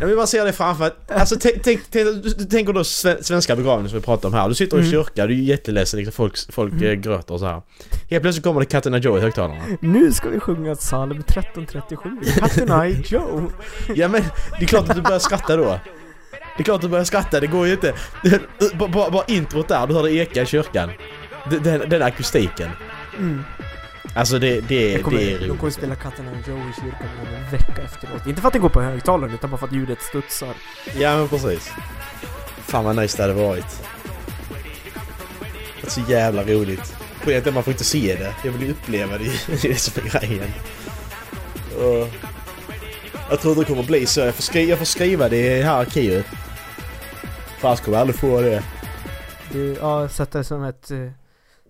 [0.00, 3.22] Jag vill bara se det framför alltså tänk, tänk, tänk, du, du tänker då sve-
[3.22, 4.48] svenska begravningar som vi pratar om här.
[4.48, 4.92] Du sitter i Mm.
[4.92, 6.84] kyrka, du är jätteledsen liksom, folk, folk Mm.
[6.86, 7.62] eh, gröter och så här.
[8.10, 9.60] Helt plötsligt kommer det Katten Joe i högtalarna.
[9.80, 12.10] Nu ska vi sjunga psalm 1337.
[12.38, 13.52] Katten Joe.
[13.94, 14.22] Ja men,
[14.58, 15.80] det är klart att du börjar skratta då.
[16.56, 17.92] Det är klart att du börjar skratta, det går ju inte.
[18.74, 20.90] Bara, bara, introt där, du hör det eka i kyrkan.
[21.50, 22.68] Den, den, den akustiken.
[23.18, 23.42] Mm.
[24.14, 25.74] Alltså det, det, Jag kommer, det är de kommer roligt.
[25.74, 28.26] spela Katten I Joe i kyrkan om en vecka efteråt.
[28.26, 30.54] Inte för att den går på högtalaren utan bara för att ljudet studsar.
[30.98, 31.70] Ja men precis.
[32.58, 33.82] Fan vad nice det hade varit.
[35.80, 36.96] Det är så jävla roligt.
[37.18, 38.34] Problemet är man får inte se det.
[38.44, 39.24] Jag vill ju uppleva det.
[39.62, 40.50] Det är som är grejen.
[41.76, 42.08] Och
[43.30, 44.20] jag tror det kommer bli så.
[44.20, 46.26] Jag får, skri- jag får skriva det i här arkivet.
[47.62, 48.62] Annars kommer jag aldrig få det.
[49.52, 50.98] Du, ja, sätta det som ett, eh,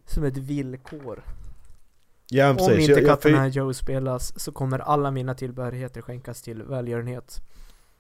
[0.07, 1.23] som ett villkor.
[2.31, 2.89] Ja men Om precis.
[2.89, 7.41] inte Jag- jag I Joe spelas så kommer alla mina tillbehörigheter skänkas till välgörenhet.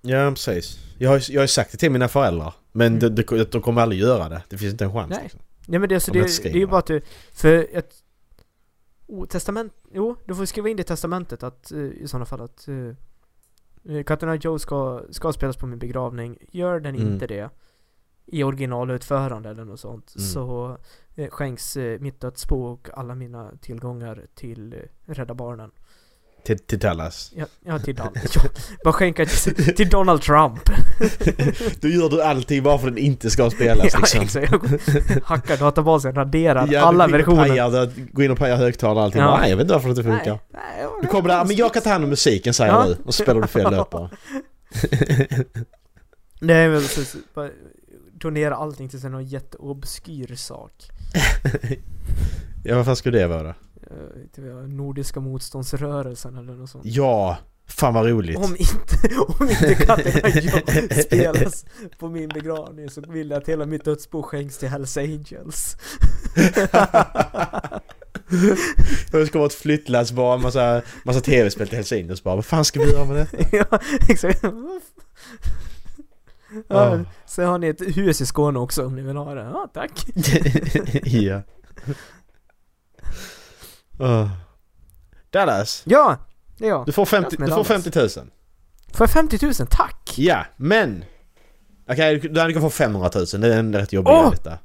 [0.01, 0.79] Ja precis.
[0.99, 2.55] Jag har, jag har sagt det till mina föräldrar.
[2.73, 3.15] Men Mm.
[3.15, 4.43] de, de, de kommer aldrig göra det.
[4.49, 5.11] Det finns inte en chans.
[5.11, 5.21] Nej.
[5.23, 5.41] Liksom.
[5.67, 7.01] Nej men det, alltså, det, det är ju bara att du,
[7.33, 7.95] för ett
[9.07, 12.41] oh, testament, jo, du får skriva in det i testamentet att eh, i sådana fall
[12.41, 16.39] att uh, Katten I Joe ska, ska spelas på min begravning.
[16.51, 17.13] Gör den Mm.
[17.13, 17.51] inte det
[18.33, 20.29] i originalutförande eller något sånt Mm.
[20.29, 20.77] så
[21.17, 25.71] eh, skänks eh, mitt dödsbo och alla mina tillgångar till eh, Rädda Barnen.
[26.45, 27.33] Till, till Dallas.
[27.37, 28.17] Ja, ja till Donald.
[28.35, 28.43] ja,
[28.85, 30.61] bara skänka till, till Donald Trump.
[31.81, 34.21] Då gör du allting bara för att den inte ska spelas ja, liksom.
[34.23, 35.25] exakt.
[35.25, 37.49] Hackar databasen, raderar Ja, alla versioner.
[37.49, 39.21] pajar, går in och pajar högtalare och allting.
[39.21, 39.39] Ja.
[39.41, 40.39] Nej, jag vet inte varför det inte funkar.
[40.53, 42.85] Nej, nej, Du kommer där, men jag kan ta hand om musiken säger Ja.
[42.87, 42.97] du.
[43.05, 44.11] Och så spelar du fel löpare.
[46.41, 47.17] Nej men precis,
[48.21, 50.73] bara donera allting till någon jätteobskyr sak.
[52.65, 53.55] ja, vad fan skulle det vara?
[54.39, 56.85] Uh, Nordiska motståndsrörelsen eller något sånt.
[56.87, 58.37] Ja, fan vad roligt.
[58.37, 61.65] Om inte, om inte Katten spelas
[61.99, 65.77] på min begravning så vill jag att hela mitt dödsbo skänks till Hells Angels.
[69.11, 72.35] Det ska vara ett flyttlass bara, massa, massa tv-spel till Hells Angels bara.
[72.35, 73.49] Vad fan ska vi göra med det?
[73.53, 73.79] ja,
[74.09, 74.45] exakt.
[76.69, 76.99] Ja, Ah.
[77.27, 79.41] Sen har ni ett hus i Skåne också om ni vill ha det.
[79.43, 79.91] Ja, tack.
[81.05, 81.43] ja.
[83.99, 84.29] Oh.
[85.31, 86.17] Dallas, Ja,
[86.59, 86.87] det är jag.
[86.87, 87.85] du får 50, med du får Dallas.
[87.85, 88.31] 50 000.
[88.93, 90.15] För 50 000, tack!
[90.17, 91.05] Ja, men...
[91.89, 93.27] Okej, du, du kan få 500 000.
[93.41, 94.31] Det är en rätt jobbig Åh!
[94.31, 94.59] detta.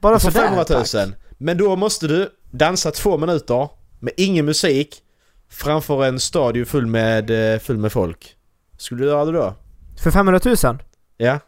[0.00, 0.84] Bara Du får sådär, 500 000.
[0.84, 1.14] tack.
[1.38, 3.68] Men då måste du dansa två minuter
[4.00, 5.02] med ingen musik
[5.50, 8.36] framför en stadion full med, eh, full med folk.
[8.78, 9.54] Skulle du göra det då?
[10.02, 10.78] För 500 000?
[11.18, 11.38] Ja?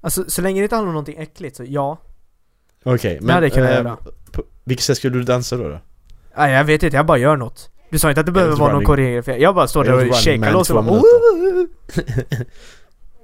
[0.00, 1.98] Alltså så länge det inte handlar om någonting äckligt så ja.
[2.84, 3.96] Okej, Det hade jag eh, göra.
[4.32, 5.68] På vilket sätt skulle du dansa då?
[5.68, 5.80] då?
[6.36, 7.70] Nej jag vet inte, jag bara gör något.
[7.90, 9.42] Du sa inte att det behöver vara någon koreografi.
[9.42, 11.02] Jag bara står där och shakar loss och bara.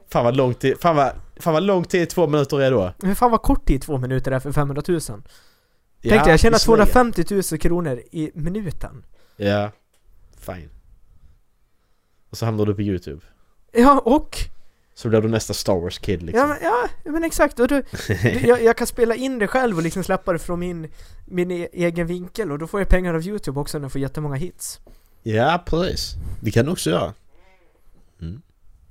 [0.08, 2.92] Fan vad långt det, Fan vad Fan vad lång tid två minuter är då.
[2.98, 5.00] Men fan vad kort tid två minuter är för 500 000.
[5.00, 5.22] Tänk
[6.00, 6.86] Ja, dig, jag tjänar visserligen.
[6.86, 9.04] 250 000 kronor i minuten.
[9.36, 9.70] Ja.
[10.38, 10.70] Fine.
[12.30, 13.20] Och så hamnar du på YouTube.
[13.72, 14.38] Ja, och...
[14.96, 16.40] Så blir du nästa Star Wars Kid liksom.
[16.40, 16.58] Ja, men,
[17.04, 17.60] ja, men exakt.
[17.60, 17.82] Och du,
[18.22, 20.88] du, jag, jag kan spela in det själv och liksom släppa det från min,
[21.24, 24.00] min e egen vinkel och då får jag pengar av YouTube också när jag får
[24.00, 24.80] jättemånga hits.
[25.22, 26.14] ja, precis.
[26.40, 27.14] Det kan du också göra.
[28.20, 28.42] Mm.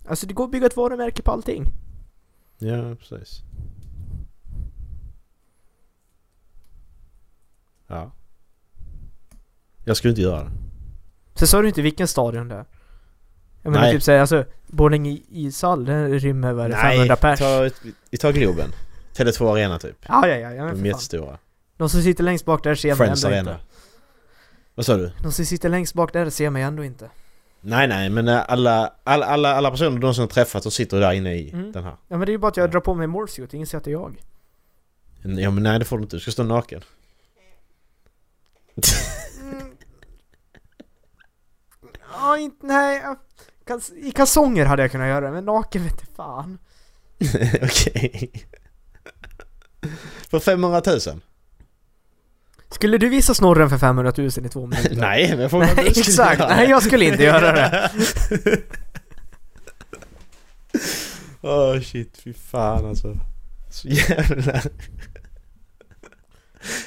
[0.07, 1.65] Alltså det går att bygga ett varumärke på allting.
[2.57, 3.41] Ja, precis.
[7.87, 8.11] Ja.
[9.85, 10.51] Jag skulle inte göra det.
[11.35, 12.65] Sen sa du inte vilken stadion det är.
[13.61, 13.93] Jag menar Nej.
[13.93, 17.39] typ säga alltså, Borlänge i- ishall, den rymmer väl 500 pers?
[17.39, 17.69] ta,
[18.09, 18.71] vi tar Globen.
[19.15, 20.05] Tele2 Arena typ.
[20.07, 21.37] Ja, ja, ja, ja De är jättestora.
[21.77, 23.51] De som sitter längst bak där ser mig Friends ändå Arena.
[23.51, 23.63] inte.
[24.75, 25.11] Vad sa du?
[25.23, 27.09] De som sitter längst bak där ser mig ändå inte.
[27.61, 30.99] Nej, nej, men eh, alla, alla, alla, alla personer de som har träffat och sitter
[30.99, 31.71] där inne i Mm.
[31.71, 31.91] den här.
[32.07, 33.83] Ja men det är ju bara att jag drar på mig morphsuit, ingen ser att
[33.83, 34.21] det är jag.
[35.23, 36.81] Ja men nej det får du inte, du ska stå naken.
[39.41, 39.75] Mm.
[42.13, 43.01] Ja, inte, nej.
[44.03, 46.57] I kalsonger hade jag kunnat göra det, men naken vet du fan.
[47.63, 48.31] Okej.
[50.29, 50.99] För 500 000?
[52.69, 54.95] Skulle du visa snorren för 500 000 i två minuter?
[54.97, 56.39] nej, men jag får Nej, exakt.
[56.39, 57.91] göra Nej, jag skulle inte göra det.
[61.41, 63.17] Åh shit, fy fan alltså.
[63.71, 64.61] Så jävla...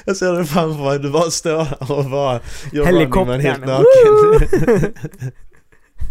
[0.05, 2.39] Jag ser det framför mig, du bara står här och bara
[2.71, 3.61] gör Man helt Helikoptern.
[3.61, 4.93] naken.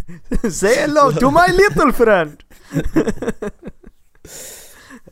[0.51, 2.43] Say hello to my little friend!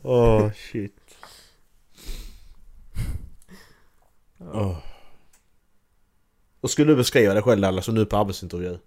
[0.03, 0.93] Åh shit.
[4.39, 4.77] Åh.
[6.61, 8.77] Och skulle du beskriva dig själv Dallas, som nu på arbetsintervju?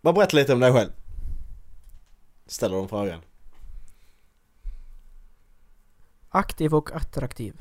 [0.00, 0.90] Bara berätta lite om dig själv.
[2.46, 3.20] Ställer de frågan.
[6.28, 7.54] Aktiv och attraktiv.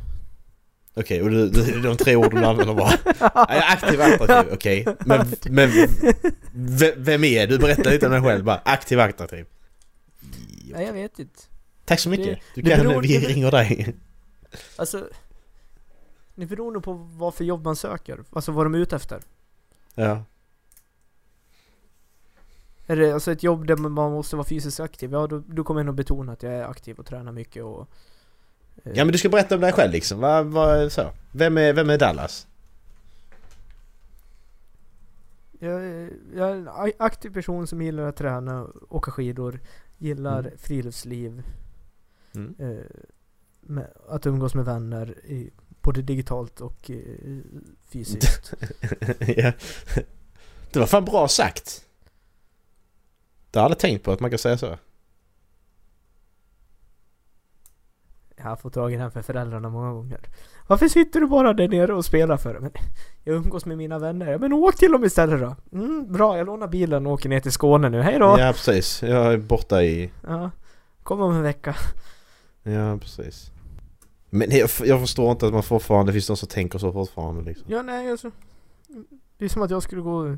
[0.95, 2.93] Okej, och du, du, de tre orden du använder bara.
[3.19, 4.86] Ja, jag är aktiv attraktiv, okej.
[5.06, 5.69] Men, men
[6.53, 7.58] v- vem är du?
[7.60, 8.62] Berätta lite om dig själv bara.
[8.65, 9.45] Aktiv attraktiv.
[10.73, 11.39] Nej, jag vet inte.
[11.86, 12.25] Tack så mycket.
[12.25, 13.95] Det- Du det kan, beror- vi det- ringer dig.
[14.75, 15.08] Alltså...
[16.36, 18.19] Det beror nog på vad för jobb man söker.
[18.32, 19.21] Alltså vad de är ute efter.
[19.95, 20.23] Ja.
[22.88, 25.12] Är det alltså ett jobb där man måste vara fysiskt aktiv?
[25.12, 27.89] Ja, då, då kommer jag nog betona att jag är aktiv och tränar mycket och...
[28.83, 30.19] Ja men du ska berätta om dig själv liksom.
[30.19, 31.12] Vad, vad, så.
[31.31, 32.47] Vem är, vem är Dallas?
[35.59, 35.81] Jag,
[36.36, 39.59] jag är en aktiv person som gillar att träna, åka skidor,
[39.97, 40.51] gillar Mm.
[40.57, 41.43] friluftsliv,
[42.36, 42.55] Mm.
[42.59, 42.83] eh,
[43.62, 45.49] med, att umgås med vänner, i,
[45.81, 46.97] både digitalt och eh,
[47.88, 48.53] fysiskt.
[49.19, 49.51] ja.
[50.71, 51.86] Det var fan bra sagt.
[53.51, 54.77] Det har jag aldrig tänkt på att man kan säga så.
[58.43, 60.19] Jag har fått i den för föräldrarna många gånger.
[60.67, 62.60] Varför sitter du bara där nere och spelar för?
[62.60, 62.71] Men
[63.23, 64.38] jag umgås med mina vänner.
[64.38, 65.56] Men åk till dem istället då!
[65.77, 68.01] Mm, bra, jag lånar bilen och åker ner till Skåne nu.
[68.01, 68.36] Hej då!
[68.39, 69.03] Ja precis.
[69.03, 70.12] Jag är borta i...
[70.27, 70.51] Ja,
[71.03, 71.75] kom om en vecka.
[72.63, 73.51] Ja precis.
[74.29, 77.41] Men jag, jag förstår inte att man fortfarande, det finns de som tänker så fortfarande
[77.41, 77.65] liksom.
[77.69, 78.32] Ja, nej alltså.
[79.38, 80.38] Det är som att jag skulle gå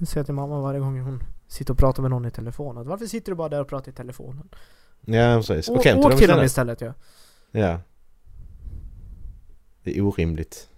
[0.00, 2.78] och säga till mamma varje gång hon sitter och pratar med någon i telefon.
[2.78, 4.48] Att varför sitter du bara där och pratar i telefonen?
[5.00, 5.68] Ja precis.
[5.68, 6.92] Åk åk dem till dem istället ja.
[7.52, 7.80] Ja.
[9.82, 10.68] Det är orimligt.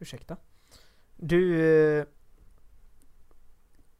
[0.00, 0.36] Ursäkta.
[1.16, 1.60] Du...
[2.00, 2.04] Eh,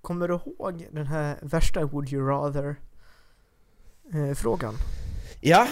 [0.00, 2.76] kommer du ihåg den här värsta Would You Rather
[4.12, 4.74] eh, frågan?
[5.40, 5.68] Ja,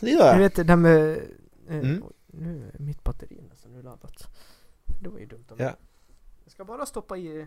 [0.00, 0.38] det gör Du jag.
[0.38, 1.16] vet det där med...
[1.16, 1.22] Eh,
[1.68, 2.02] Mm.
[2.06, 4.28] oj, Nu är mitt batteri nästan ur laddat.
[5.02, 5.66] Det var ju dumt av mig.
[5.66, 5.76] Ja.
[6.44, 7.46] Jag ska bara stoppa i...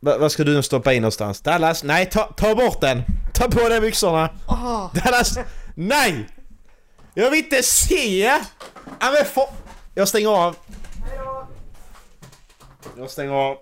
[0.00, 1.40] Va, vad ska du nu stoppa in någonstans?
[1.40, 3.02] Dallas, nej ta, ta bort den!
[3.34, 4.30] Ta på dig byxorna!
[4.46, 4.90] Ah!
[4.94, 5.38] Dallas,
[5.74, 6.28] nej!
[7.14, 8.22] Jag vill inte se!
[9.00, 9.48] Ja men få...
[9.94, 10.56] Jag stänger av.
[11.04, 11.46] Hejdå!
[12.96, 13.56] Jag stänger av.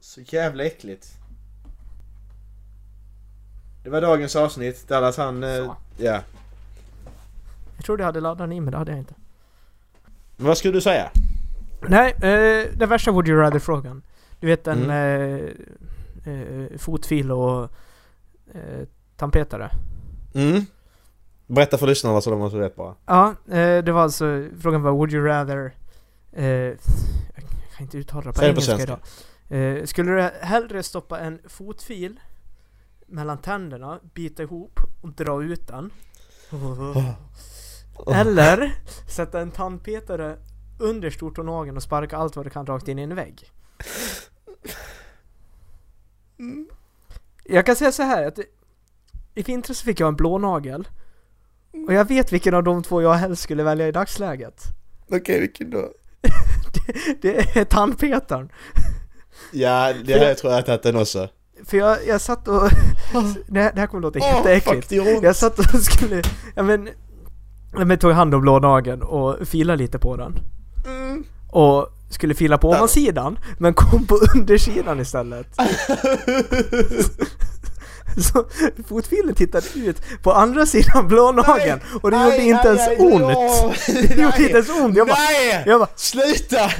[0.00, 1.06] Så jävla äckligt.
[3.84, 4.88] Det var dagens avsnitt.
[4.88, 5.42] Dallas han...
[5.44, 5.72] eh.
[5.98, 6.22] Ja.
[7.76, 9.14] Jag trodde jag hade laddat in men det hade jag inte.
[10.36, 11.10] Vad skulle du säga?
[11.80, 14.02] Nej, eh, den värsta Would You Rather-frågan.
[14.40, 15.50] Du vet en Mm.
[16.24, 17.62] eh, eh, fotfil och
[18.54, 18.86] eh,
[19.16, 19.70] tandpetare.
[20.34, 20.66] Mm?
[21.46, 22.94] Berätta för lyssnarna så de har så rätt bara.
[23.06, 25.74] Ja, eh, det var alltså, frågan var Would you rather...
[26.32, 26.76] Eh, jag
[27.76, 28.98] kan inte uttala det på Säg det på engelska svenska.
[29.48, 29.78] idag.
[29.78, 32.20] Eh, skulle du hellre stoppa en fotfil
[33.06, 35.90] mellan tänderna, bita ihop och dra ut den?
[38.14, 38.72] Eller
[39.08, 40.36] sätta en tandpetare
[40.78, 43.50] under stortånageln och sparka allt vad du kan rakt in i en vägg.
[47.44, 48.38] Jag kan säga så här att
[49.34, 50.88] i vintras fick jag en blå nagel
[51.86, 54.62] och jag vet vilken av de två jag helst skulle välja i dagsläget.
[55.10, 55.88] Okej, vilken då?
[57.20, 58.52] Det är tandpetaren.
[59.52, 61.28] Ja, det här tror jag att jag den också.
[61.64, 62.62] För jag, jag satt och...
[63.46, 64.88] Det här, det här kommer låta Åh, jätteäckligt.
[64.88, 65.26] fuck, det.
[65.26, 66.22] Jag satt och skulle...
[66.54, 66.88] Ja men...
[67.72, 70.38] Jag tog hand om blå nageln och filade lite på den.
[70.86, 71.24] Mm.
[71.50, 75.46] Och skulle fila på ovansidan, men kom på undersidan istället.
[78.32, 78.46] Så
[78.88, 83.76] fotfilen tittade ut på andra sidan blå nageln och det gjorde inte ens ont.
[83.86, 84.96] Det gjorde inte ens ont.
[84.96, 85.16] Jag bara...
[85.18, 85.62] Nej!
[85.66, 86.70] Jag bara Sluta!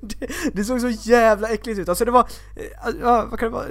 [0.00, 1.88] Det, det såg så jävla äckligt ut.
[1.88, 2.20] Alltså det var...
[2.56, 3.66] eh, Ja, vad kan det vara?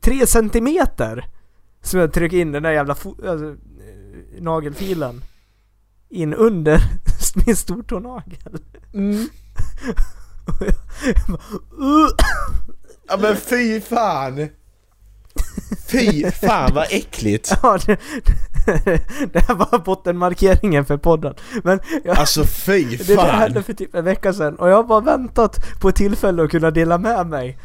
[0.00, 1.28] Tre centimeter!
[1.82, 3.54] Som jag tryckte in den där jävla alltså, eh,
[4.42, 5.24] nagelfilen
[6.12, 6.80] in under
[7.46, 8.58] min stortånagel.
[8.94, 9.26] Mm.
[10.46, 11.42] Och jag, jag bara,
[11.86, 12.14] "Ugh!"
[13.08, 14.48] Ja men fy fan!
[15.88, 17.52] Fy fan vad äckligt!
[17.62, 17.98] Ja, det,
[19.32, 21.34] det här var bottenmarkeringen för podden.
[21.64, 23.38] Men jag, Alltså fy det där fan!
[23.38, 26.50] hände för typ en vecka sedan och jag har bara väntat på ett tillfälle att
[26.50, 27.58] kunna dela med mig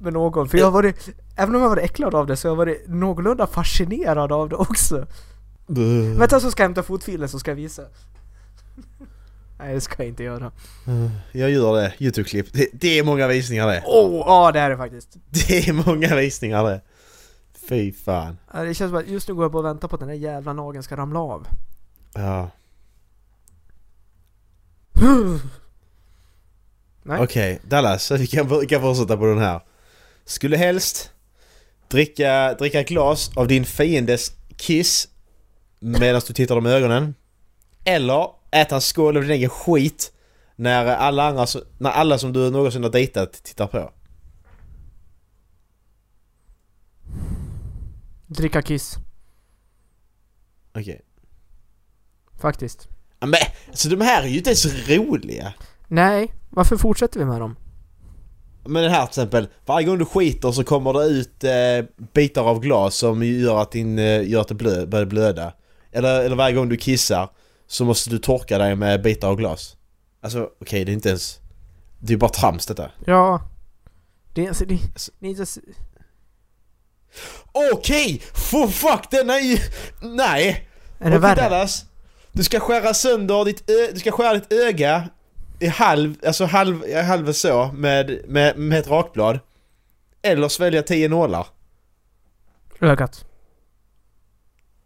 [0.00, 0.48] med någon.
[0.48, 2.84] För jag har varit, även om jag varit äcklad av det så har jag varit
[2.88, 5.06] någorlunda fascinerad av det också.
[5.70, 6.18] Buh.
[6.18, 7.82] Vänta så ska jag hämta fotfilen så ska jag visa.
[9.58, 10.52] Nej det ska jag inte göra.
[11.32, 12.52] Jag gör det, Youtube-klipp.
[12.52, 13.82] Det, det är många visningar det.
[13.86, 15.16] Åh, oh, ja det är det faktiskt.
[15.30, 16.80] Det är många visningar det.
[17.68, 18.38] Fy fan.
[18.54, 20.08] Ja, Det känns som att just nu går jag bara och väntar på att den
[20.08, 21.46] där jävla nageln ska ramla av.
[22.14, 22.50] Ja.
[27.06, 29.60] Okej, Dallas, vi kan, vi kan fortsätta på den här.
[30.24, 31.10] Skulle helst
[31.88, 35.08] dricka, dricka glas av din fiendes kiss
[35.80, 37.14] medan du tittar dem i ögonen.
[37.84, 40.12] Eller äta en skål av din egen skit
[40.56, 41.46] när alla, andra,
[41.78, 43.92] när alla som du någonsin har dejtat tittar på.
[48.26, 48.96] Dricka kiss.
[50.74, 51.00] Okej.
[52.40, 52.88] Faktiskt.
[53.20, 55.52] Ja, Men alltså de här är ju inte ens roliga.
[55.88, 57.56] Nej, varför fortsätter vi med dem?
[58.64, 62.42] Men det här till exempel, varje gång du skiter så kommer det ut eh, bitar
[62.44, 65.52] av glas som gör att, din, eh, gör att det blö, börjar blöda.
[65.92, 67.30] Eller, eller varje gång du kissar
[67.66, 69.76] så måste du torka dig med bitar av glas.
[70.20, 71.38] Alltså okej, det är inte ens...
[71.98, 72.90] Det är bara trams detta.
[73.06, 73.42] Ja.
[74.34, 74.78] Det är alltså, det,
[75.18, 75.60] det är inte så...
[77.52, 78.22] Okej!
[78.34, 79.58] For fuck, den är ju...
[80.02, 80.68] Nej!
[80.98, 81.34] Är det värre?
[81.34, 81.84] Dallas,
[82.32, 85.08] du ska skära sönder ditt ö, Du ska skära ditt öga
[85.60, 89.40] i halv, alltså halv, halv så med, med, med ett rakblad.
[90.22, 91.46] Eller svälja tio nålar.
[92.80, 93.24] Ögat.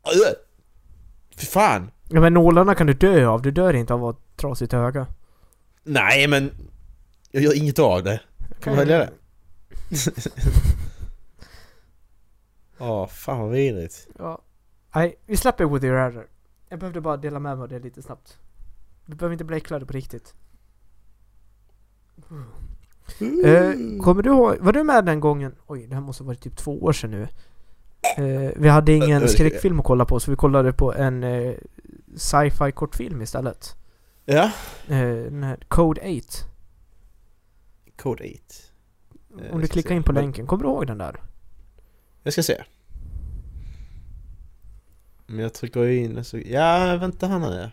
[0.04, 0.34] Ö!
[1.36, 1.90] Fy fan!
[2.08, 5.06] Ja men nålarna kan du dö av, du dör inte av att trasigt öga.
[5.82, 6.50] Nej men...
[7.30, 8.20] Jag gör inget av det.
[8.60, 9.10] Kan man välja det?
[12.78, 14.08] Åh, fan vad vidrigt.
[14.18, 14.42] Ja.
[14.94, 16.26] Nej, vi släpper Would you rather.
[16.68, 18.38] Jag behövde bara dela med mig av det lite snabbt.
[19.06, 20.34] Vi behöver inte bli äcklade på riktigt.
[23.44, 25.54] Eh, kommer du ihåg, var du med den gången?
[25.66, 27.28] Oj, det här måste ha varit typ två år sedan nu.
[28.16, 31.54] Eh, vi hade ingen skräckfilm att kolla på så vi kollade på en eh,
[32.16, 33.76] sci-fi kortfilm istället.
[34.24, 34.50] Ja?
[34.88, 36.46] Eh, Code 8.
[37.96, 38.30] Code 8.
[38.30, 39.94] Eh, Om jag du klickar se.
[39.96, 41.22] in på länken, kommer du ihåg den där?
[42.22, 42.64] Jag ska se.
[45.26, 46.38] Men jag trycker in så...
[46.38, 47.70] Ja, vänta här nu.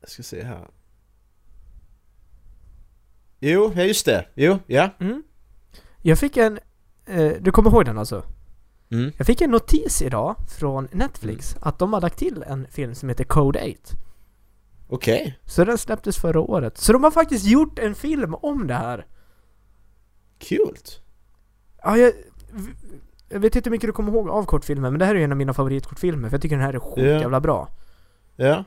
[0.00, 0.68] Jag ska se här.
[3.46, 4.26] Jo, ja just det.
[4.34, 4.90] Jo, ja.
[5.00, 5.22] Mm.
[6.02, 6.58] Jag fick en...
[7.06, 8.22] Eh, du kommer ihåg den alltså?
[8.90, 9.12] Mm.
[9.16, 13.08] Jag fick en notis idag från Netflix att de har lagt till en film som
[13.08, 13.96] heter Code 8.
[14.88, 15.38] Okej.
[15.44, 16.78] Så den släpptes förra året.
[16.78, 19.06] Så de har faktiskt gjort en film om det här.
[20.38, 20.76] Kul.
[21.82, 22.12] Ja, jag,
[23.28, 25.32] jag vet inte hur mycket du kommer ihåg av kortfilmen, men det här är en
[25.32, 27.20] av mina favoritkortfilmer för jag tycker den här är sjukt Ja.
[27.20, 27.68] jävla bra.
[28.36, 28.64] Ja.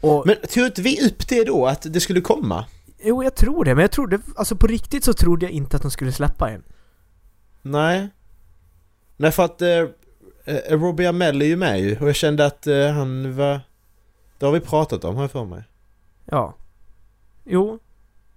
[0.00, 2.64] Och, Men tog inte vi upp det då, att det skulle komma?
[3.04, 5.82] Jo, jag tror det, men jag trodde, alltså på riktigt så trodde jag inte att
[5.82, 6.62] de skulle släppa en.
[7.62, 8.08] Nej.
[9.16, 9.68] Nej för att eh,
[10.44, 13.60] eh, Robbie Amell är ju med ju och jag kände att eh, han var...
[14.38, 15.62] Det har vi pratat om har jag för mig.
[16.24, 16.54] Ja.
[17.44, 17.78] Jo.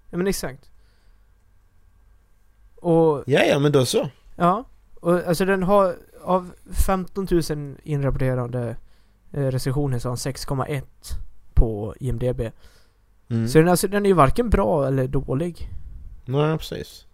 [0.09, 0.69] Ja men exakt.
[2.75, 4.09] Och, Ja, ja men då så.
[4.35, 4.63] ja.
[4.99, 6.51] Och alltså den har, av
[6.85, 8.75] 15 000 inrapporterade
[9.31, 10.83] eh, recensioner så har den 6,1
[11.53, 12.41] på IMDB.
[13.29, 13.47] Mm.
[13.47, 15.69] Så den, alltså, den är ju varken bra eller dålig.
[16.25, 17.05] Nej, precis.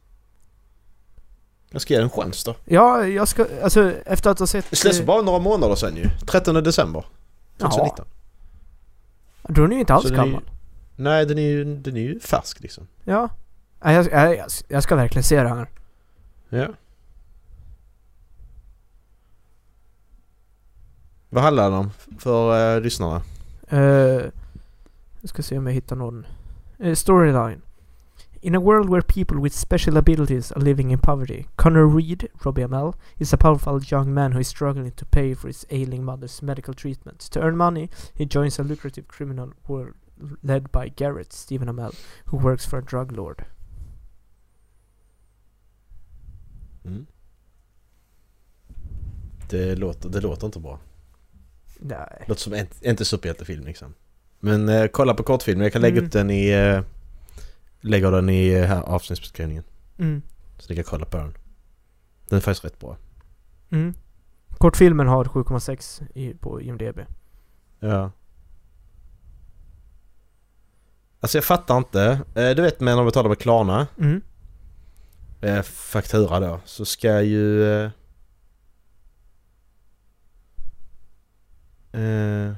[1.72, 2.56] Jag ska ge den en chans då.
[2.66, 4.70] Ja, jag ska, alltså efter att ha sett...
[4.70, 6.10] Det släpps eh, bara några månader sen ju.
[6.28, 7.06] 13 december.
[7.58, 8.06] 2019.
[9.44, 10.44] Då är den ju inte alls den gammal.
[10.96, 12.88] Nej, den är ju, den är ju färsk liksom.
[13.04, 13.30] Ja.
[13.84, 15.68] Jag, jag, jag, ska verkligen se det här.
[16.50, 16.68] Ja.
[21.30, 23.22] Vad handlar den om för uh, lyssnarna?
[23.74, 24.22] Uh,
[25.22, 26.26] jag ska se om jag hittar någon.
[26.80, 27.62] Eh, storyline.
[28.44, 32.64] In a world where people with special abilities are living in poverty, Connor Reed, Robbie
[32.64, 36.42] Amell, is a powerful young man who is struggling to pay for his ailing mother's
[36.42, 37.20] medical treatment.
[37.20, 39.94] To earn money, he joins a lucrative criminal world
[40.42, 41.94] led by Garrett, Stephen Amell,
[42.26, 43.46] who works for a drug lord.
[46.86, 47.06] Mm.
[49.50, 50.80] Det, låter, det låter inte bra.
[51.80, 52.26] Nej.
[52.28, 53.94] Låter som en, inte superhjältefilm liksom.
[54.44, 55.64] Men eh, kolla på kortfilmen.
[55.64, 56.06] Jag kan lägga Mm.
[56.06, 56.56] upp den i...
[56.56, 56.82] Uh,
[57.82, 59.64] lägga den i här avsnittsbeskrivningen.
[59.98, 60.22] Mm.
[60.60, 61.34] Så ni kan kolla på den.
[62.30, 62.98] Den är faktiskt rätt bra.
[63.72, 63.94] Mm.
[64.58, 67.00] Kortfilmen har 7,6 i- på IMDB.
[67.80, 68.12] Ja.
[71.20, 72.22] Alltså jag fattar inte.
[72.36, 73.88] Eh, du vet när man betalar med Klarna.
[74.00, 74.22] Mm.
[75.42, 77.64] eh, faktura då så ska ju...
[77.64, 77.92] Eh,
[81.94, 82.58] eh, what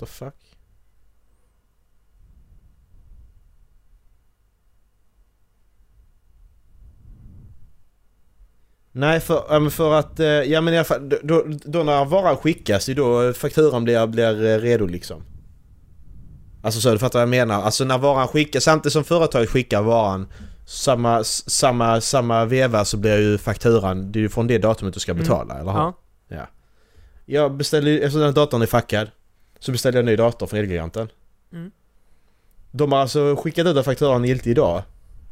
[0.00, 0.34] the fuck?
[8.92, 12.36] Nej för, ja, för att, eh, ja men i alla fall, då, då, när varan
[12.36, 15.22] skickas det är då fakturan blir, blir eh, redo liksom.
[16.62, 17.62] Alltså så, du fattar vad jag menar?
[17.62, 20.28] Alltså när varan skickas, samtidigt som företaget skickar varan
[20.66, 25.00] samma, samma, samma veva så blir ju fakturan, det är ju från det datumet du
[25.00, 25.22] ska Mm.
[25.22, 25.92] betala, eller hur?
[26.28, 26.46] Ja.
[27.26, 29.10] Jag beställde ju, eftersom den datorn är fackad
[29.60, 31.08] Så beställde jag en ny dator från Elgiganten
[31.52, 31.70] Mm.
[32.70, 34.82] De har alltså skickat ut att fakturan giltig idag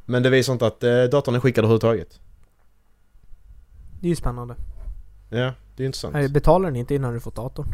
[0.05, 2.21] Men det visar inte att eh, datorn är skickad överhuvudtaget
[4.01, 4.55] Det är ju spännande.
[5.31, 7.67] Ja, det är intressant Nej, betalar ni inte innan du fått datorn?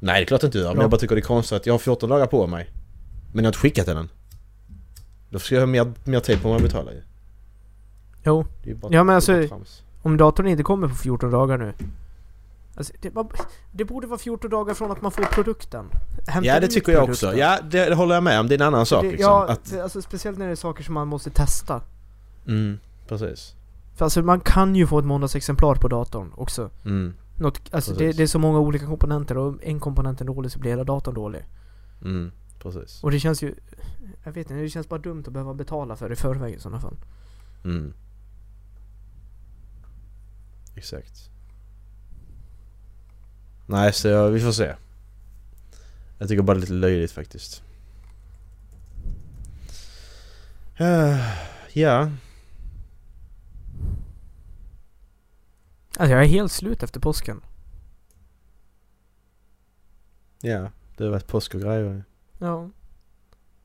[0.00, 1.74] Nej det är klart inte gör, men jag bara tycker det är konstigt att jag
[1.74, 2.70] har 14 dagar på mig
[3.32, 4.08] Men jag har inte skickat den än
[5.30, 7.02] Då ska jag ha mer, mer tid på mig att betala ju
[8.24, 8.46] Jo.
[8.90, 9.48] Ja, men alltså-.
[10.02, 11.72] Om datorn inte kommer på 14 dagar nu.
[12.78, 13.26] Alltså, det, var,
[13.72, 15.86] det borde vara 14 dagar från att man får produkten.
[16.26, 17.28] Hämta Ja det tycker jag produkten.
[17.28, 19.30] också, ja det, det håller jag med om, det är en annan sak det, liksom
[19.32, 21.82] Ja, att, alltså speciellt när det är saker som man måste testa.
[22.46, 23.54] mm, precis
[23.96, 26.70] För alltså man kan ju få ett måndagsexemplar på datorn också.
[26.84, 30.24] mm, Något, alltså det, det är så många olika komponenter och om en komponent är
[30.24, 31.44] dålig så blir hela datorn dålig.
[32.04, 32.30] mm,
[32.62, 33.54] precis Och det känns ju...
[34.24, 36.58] Jag vet inte, det känns bara dumt att behöva betala för det i förväg i
[36.60, 36.96] sådana fall.
[37.64, 37.92] Mm.
[40.74, 41.30] Exakt.
[43.70, 44.74] Nej, så jag, vi får se.
[46.18, 47.62] Jag tycker bara det är lite löjligt faktiskt.
[50.76, 51.18] Eh,
[51.72, 52.10] ja.
[55.98, 57.40] Alltså jag är helt slut efter påsken.
[60.40, 62.04] Ja, det har varit påsk och grejer.
[62.38, 62.60] Ja.
[62.60, 62.72] Man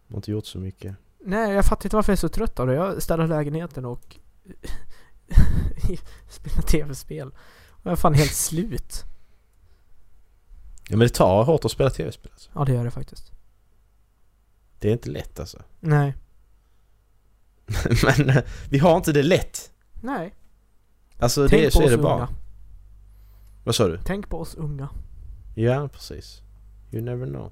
[0.07, 0.95] har inte gjort så mycket.
[1.19, 2.73] Nej, jag fattar inte varför jag är så trött av det.
[2.73, 4.15] Jag städar lägenheten och
[6.29, 7.27] spelar tv-spel.
[7.69, 9.05] Och jag är fan helt slut.
[10.89, 12.49] Ja men det tar hårt att spela tv-spel alltså.
[12.55, 13.31] Ja, det gör det faktiskt.
[14.79, 15.61] Det är inte lätt alltså.
[15.79, 16.13] Nej.
[18.17, 19.71] men eh, vi har inte det lätt.
[20.01, 20.33] Nej.
[21.19, 22.15] Alltså det, Tänk är- så är det bara.
[22.15, 22.29] unga.
[23.63, 23.99] Vad sa du?
[24.05, 24.89] Tänk på oss unga.
[25.55, 26.41] Ja, precis.
[26.91, 27.51] You never know.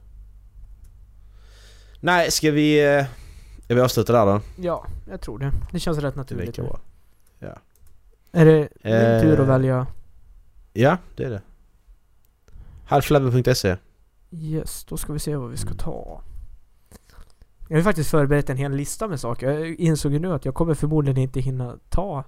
[1.99, 2.95] Nej, ska vi...
[2.97, 3.05] eh,
[3.65, 4.41] Ska vi avsluta där då?
[4.55, 5.51] Ja, jag tror det.
[5.71, 6.69] Det känns rätt Det naturligt verkar nu.
[6.69, 6.79] bra.
[8.33, 9.87] Är det min Eh, tur att välja?
[10.73, 11.41] Ja, det är det.
[12.91, 13.77] Halflabben.se
[14.31, 16.21] Yes, då ska vi se vad vi ska ta.
[17.67, 19.49] Jag har faktiskt förberett en hel lista med saker.
[19.51, 22.23] Jag insåg ju nu att jag kommer förmodligen inte hinna ta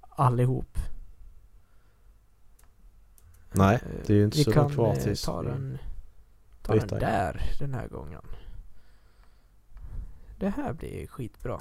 [0.00, 0.78] allihop.
[3.52, 5.78] Nej, Eh, det är ju inte vi så långt kvar tills ta den,
[6.62, 8.22] ta den där den här gången.
[10.38, 11.60] Det här blir skitbra.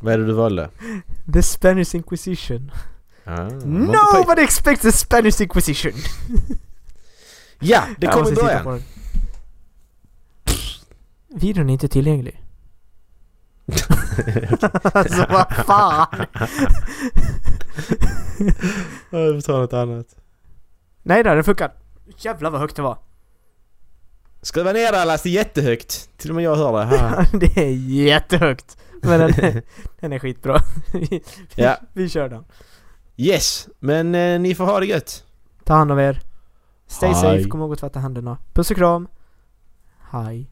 [0.00, 0.70] Vad är det du valde?
[1.32, 2.70] The Spanish Inquisition.
[3.24, 5.92] Ah, Nobody expects the Spanish Inquisition!
[7.64, 8.82] Ja, det kommer i början!
[11.28, 12.42] Videon är inte tillgänglig.
[14.82, 16.06] alltså vad fan!
[19.10, 20.06] Jag får ta något annat.
[21.02, 21.72] Nej där, den funkar.
[22.18, 22.98] Jävlar vad högt det var.
[24.42, 26.08] Skruva ner det Allas, det är jättehögt.
[26.16, 27.26] Till och med jag hör det.
[27.38, 27.70] Det är
[28.04, 28.76] jättehögt.
[29.02, 29.62] Men den,
[30.00, 30.58] den är skitbra.
[30.92, 31.22] vi,
[31.54, 31.76] Ja.
[31.92, 32.44] vi kör den.
[33.16, 35.24] Yes, men eh, ni får ha det gött.
[35.64, 36.20] Ta hand om er.
[36.86, 37.20] Stay Hej.
[37.20, 38.38] safe, kom ihåg att tvätta händerna.
[38.52, 39.08] Puss och kram.
[40.10, 40.50] Hej.